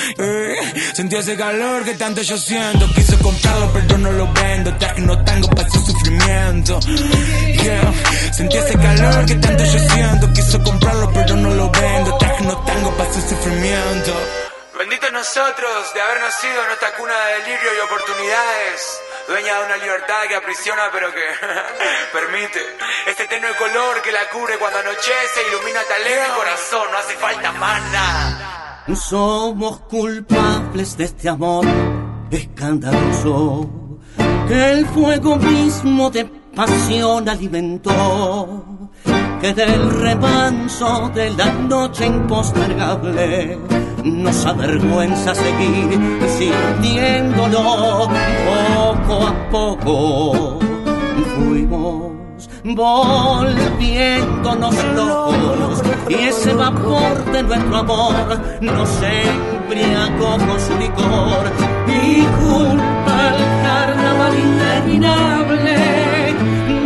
Sentí 0.95 1.17
ese 1.17 1.37
calor 1.37 1.85
que 1.85 1.95
tanto 1.95 2.23
yo 2.23 2.37
siento. 2.37 2.87
Quise 2.95 3.17
comprarlo, 3.19 3.73
pero 3.73 3.99
no 3.99 4.13
lo 4.13 4.33
vendo. 4.33 4.77
Traje 4.77 5.01
no 5.01 5.25
tango 5.25 5.49
para 5.51 5.69
su 5.71 5.81
sufrimiento. 5.81 6.81
Yeah, 6.81 7.93
sentí 8.33 8.57
ese 8.57 8.77
calor 8.79 9.27
que 9.27 9.35
tanto 9.37 9.65
yo 9.65 9.79
siento. 9.79 10.33
Quiso 10.33 10.63
comprarlo, 10.63 11.11
pero 11.13 11.37
no 11.37 11.51
lo 11.55 11.71
vendo. 11.71 12.17
Traje 12.19 12.45
no 12.45 12.57
tango 12.65 12.97
para 12.97 13.13
su 13.13 13.21
sufrimiento. 13.21 14.13
Bendito 14.79 15.11
nosotros 15.11 15.95
de 15.95 16.01
haber 16.03 16.21
nacido 16.21 16.65
en 16.65 16.71
esta 16.73 16.93
cuna 16.97 17.15
de 17.27 17.43
delirio 17.43 17.75
y 17.75 17.81
oportunidades. 17.81 19.01
Dueña 19.27 19.59
de 19.59 19.65
una 19.65 19.77
libertad 19.79 20.23
que 20.29 20.37
aprisiona 20.37 20.91
pero 20.93 21.11
que 21.13 21.25
permite 22.13 22.61
este 23.07 23.27
tenue 23.27 23.57
color 23.57 24.03
que 24.03 24.13
la 24.13 24.29
cubre 24.29 24.59
cuando 24.59 24.79
anochece, 24.79 25.49
ilumina 25.49 25.83
talento 25.85 26.27
y 26.29 26.37
corazón, 26.37 26.93
no 26.93 26.99
hace 26.99 27.15
falta 27.17 27.53
más 27.53 27.83
nada. 27.91 28.66
Somos 28.95 29.81
culpables 29.81 30.97
de 30.97 31.05
este 31.05 31.29
amor 31.29 31.67
escandaloso 32.31 33.69
que 34.47 34.73
el 34.73 34.87
fuego 34.87 35.37
mismo 35.37 36.09
de 36.09 36.25
pasión 36.55 37.29
alimentó, 37.29 38.91
que 39.41 39.53
del 39.53 39.91
remanso 39.91 41.11
de 41.15 41.31
la 41.31 41.53
noche 41.53 42.07
impostergable 42.07 43.59
nos 44.05 44.47
avergüenza 44.47 45.35
seguir 45.35 45.99
sintiéndolo 46.39 48.09
poco 48.47 49.27
a 49.27 49.51
poco. 49.51 50.59
Fuimos 51.35 52.16
volviéndonos 52.75 54.75
locos 54.95 55.83
y 56.09 56.15
ese 56.15 56.53
vapor 56.53 57.25
de 57.31 57.45
nuestro 57.45 57.77
amor 57.77 58.41
nos 58.61 58.91
embriagó 59.03 60.37
con 60.39 60.61
su 60.61 60.77
licor 60.79 61.53
y 61.87 62.23
culpa 62.41 63.29
al 63.29 63.39
carnaval 63.63 64.37
interminable 64.39 65.77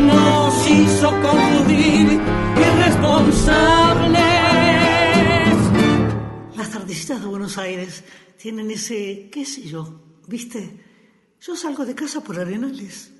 nos 0.07 0.71
hizo 0.71 1.11
confundir 1.23 2.21
irresponsables. 2.57 4.21
Las 6.57 6.71
tardecitas 6.71 7.21
de 7.21 7.27
Buenos 7.27 7.57
Aires 7.57 8.05
tienen 8.37 8.71
ese, 8.71 9.31
qué 9.33 9.47
sé 9.47 9.63
yo, 9.63 10.03
¿viste? 10.27 10.85
Yo 11.41 11.57
salgo 11.57 11.87
de 11.87 11.95
casa 11.95 12.21
por 12.21 12.39
Arenales, 12.39 13.13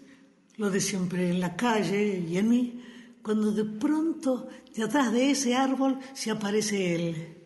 lo 0.61 0.69
de 0.69 0.83
siempre 0.83 1.31
en 1.31 1.41
la 1.41 1.57
calle 1.57 2.23
y 2.29 2.37
en 2.37 2.51
mí, 2.51 2.83
cuando 3.23 3.51
de 3.51 3.65
pronto 3.65 4.47
de 4.77 4.83
atrás 4.83 5.11
de 5.11 5.31
ese 5.31 5.57
árbol 5.57 5.99
se 6.13 6.31
aparece 6.31 6.95
él. 6.95 7.37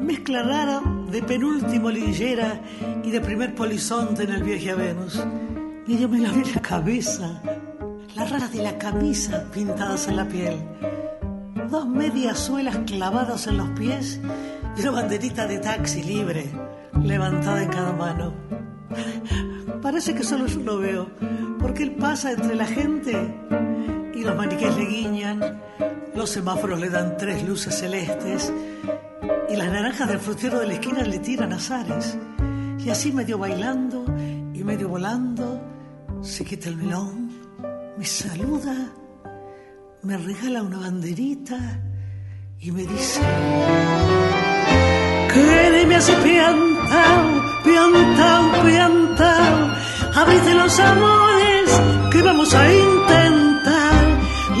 Mezcla 0.00 0.42
rara 0.42 0.82
de 1.12 1.22
penúltimo 1.22 1.88
lillera 1.88 2.60
y 3.04 3.12
de 3.12 3.20
primer 3.20 3.54
polizonte 3.54 4.24
en 4.24 4.30
el 4.30 4.42
viaje 4.42 4.72
a 4.72 4.74
Venus. 4.74 5.24
Y 5.86 5.98
yo 5.98 6.08
me 6.08 6.18
lavé 6.18 6.42
la 6.52 6.60
cabeza, 6.60 7.40
las 8.16 8.30
raras 8.30 8.52
de 8.52 8.64
la 8.64 8.76
camisa 8.76 9.48
pintadas 9.54 10.08
en 10.08 10.16
la 10.16 10.26
piel, 10.26 10.56
dos 11.70 11.86
medias 11.86 12.40
suelas 12.40 12.78
clavadas 12.86 13.46
en 13.46 13.58
los 13.58 13.68
pies 13.78 14.20
y 14.76 14.80
una 14.80 14.90
banderita 14.90 15.46
de 15.46 15.58
taxi 15.60 16.02
libre 16.02 16.50
levantada 17.00 17.62
en 17.62 17.68
cada 17.68 17.92
mano. 17.92 18.34
Parece 19.84 20.14
que 20.14 20.24
solo 20.24 20.46
yo 20.46 20.60
lo 20.60 20.78
veo, 20.78 21.10
porque 21.60 21.82
él 21.82 21.90
pasa 21.96 22.32
entre 22.32 22.54
la 22.54 22.64
gente 22.64 23.12
y 24.14 24.22
los 24.22 24.34
maniquíes 24.34 24.74
le 24.78 24.86
guiñan, 24.86 25.60
los 26.14 26.30
semáforos 26.30 26.80
le 26.80 26.88
dan 26.88 27.18
tres 27.18 27.46
luces 27.46 27.80
celestes 27.80 28.50
y 29.50 29.56
las 29.56 29.70
naranjas 29.70 30.08
del 30.08 30.20
frutero 30.20 30.58
de 30.58 30.68
la 30.68 30.72
esquina 30.72 31.02
le 31.02 31.18
tiran 31.18 31.52
azares. 31.52 32.16
Y 32.78 32.88
así 32.88 33.12
medio 33.12 33.36
bailando 33.36 34.06
y 34.54 34.64
medio 34.64 34.88
volando, 34.88 35.60
se 36.22 36.46
quita 36.46 36.70
el 36.70 36.76
melón, 36.76 37.28
me 37.98 38.06
saluda, 38.06 38.90
me 40.02 40.16
regala 40.16 40.62
una 40.62 40.78
banderita 40.78 41.58
y 42.58 42.72
me 42.72 42.86
dice 42.86 43.20
que 45.34 45.84
me 45.86 45.96
hace 45.96 46.14
piantao, 46.14 47.33
piantao, 47.64 48.42
piantao, 48.64 49.56
abrite 50.14 50.54
los 50.54 50.78
amores 50.78 51.70
que 52.10 52.22
vamos 52.22 52.54
a 52.54 52.72
intentar 52.72 54.04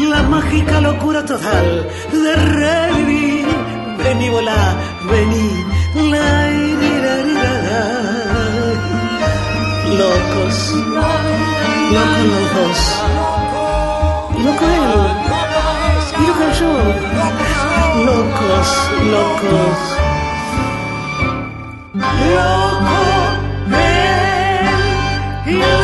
la 0.08 0.22
mágica 0.22 0.80
locura 0.80 1.24
total 1.24 1.88
de 2.12 2.36
revivir. 2.36 3.46
Vení, 3.98 4.28
volá, 4.28 4.74
vení, 5.10 5.50
la, 6.12 6.28
la, 7.04 7.46
la. 7.66 7.84
Locos, 10.00 10.56
locos 11.94 12.24
los 12.32 12.46
dos. 12.56 12.80
Loco 14.44 14.64
él, 14.76 14.92
y 16.20 16.26
loco 16.28 16.46
yo. 16.60 16.72
Locos, 18.08 18.68
locos. 19.14 20.13
loco 22.12 23.00
del 25.44 25.83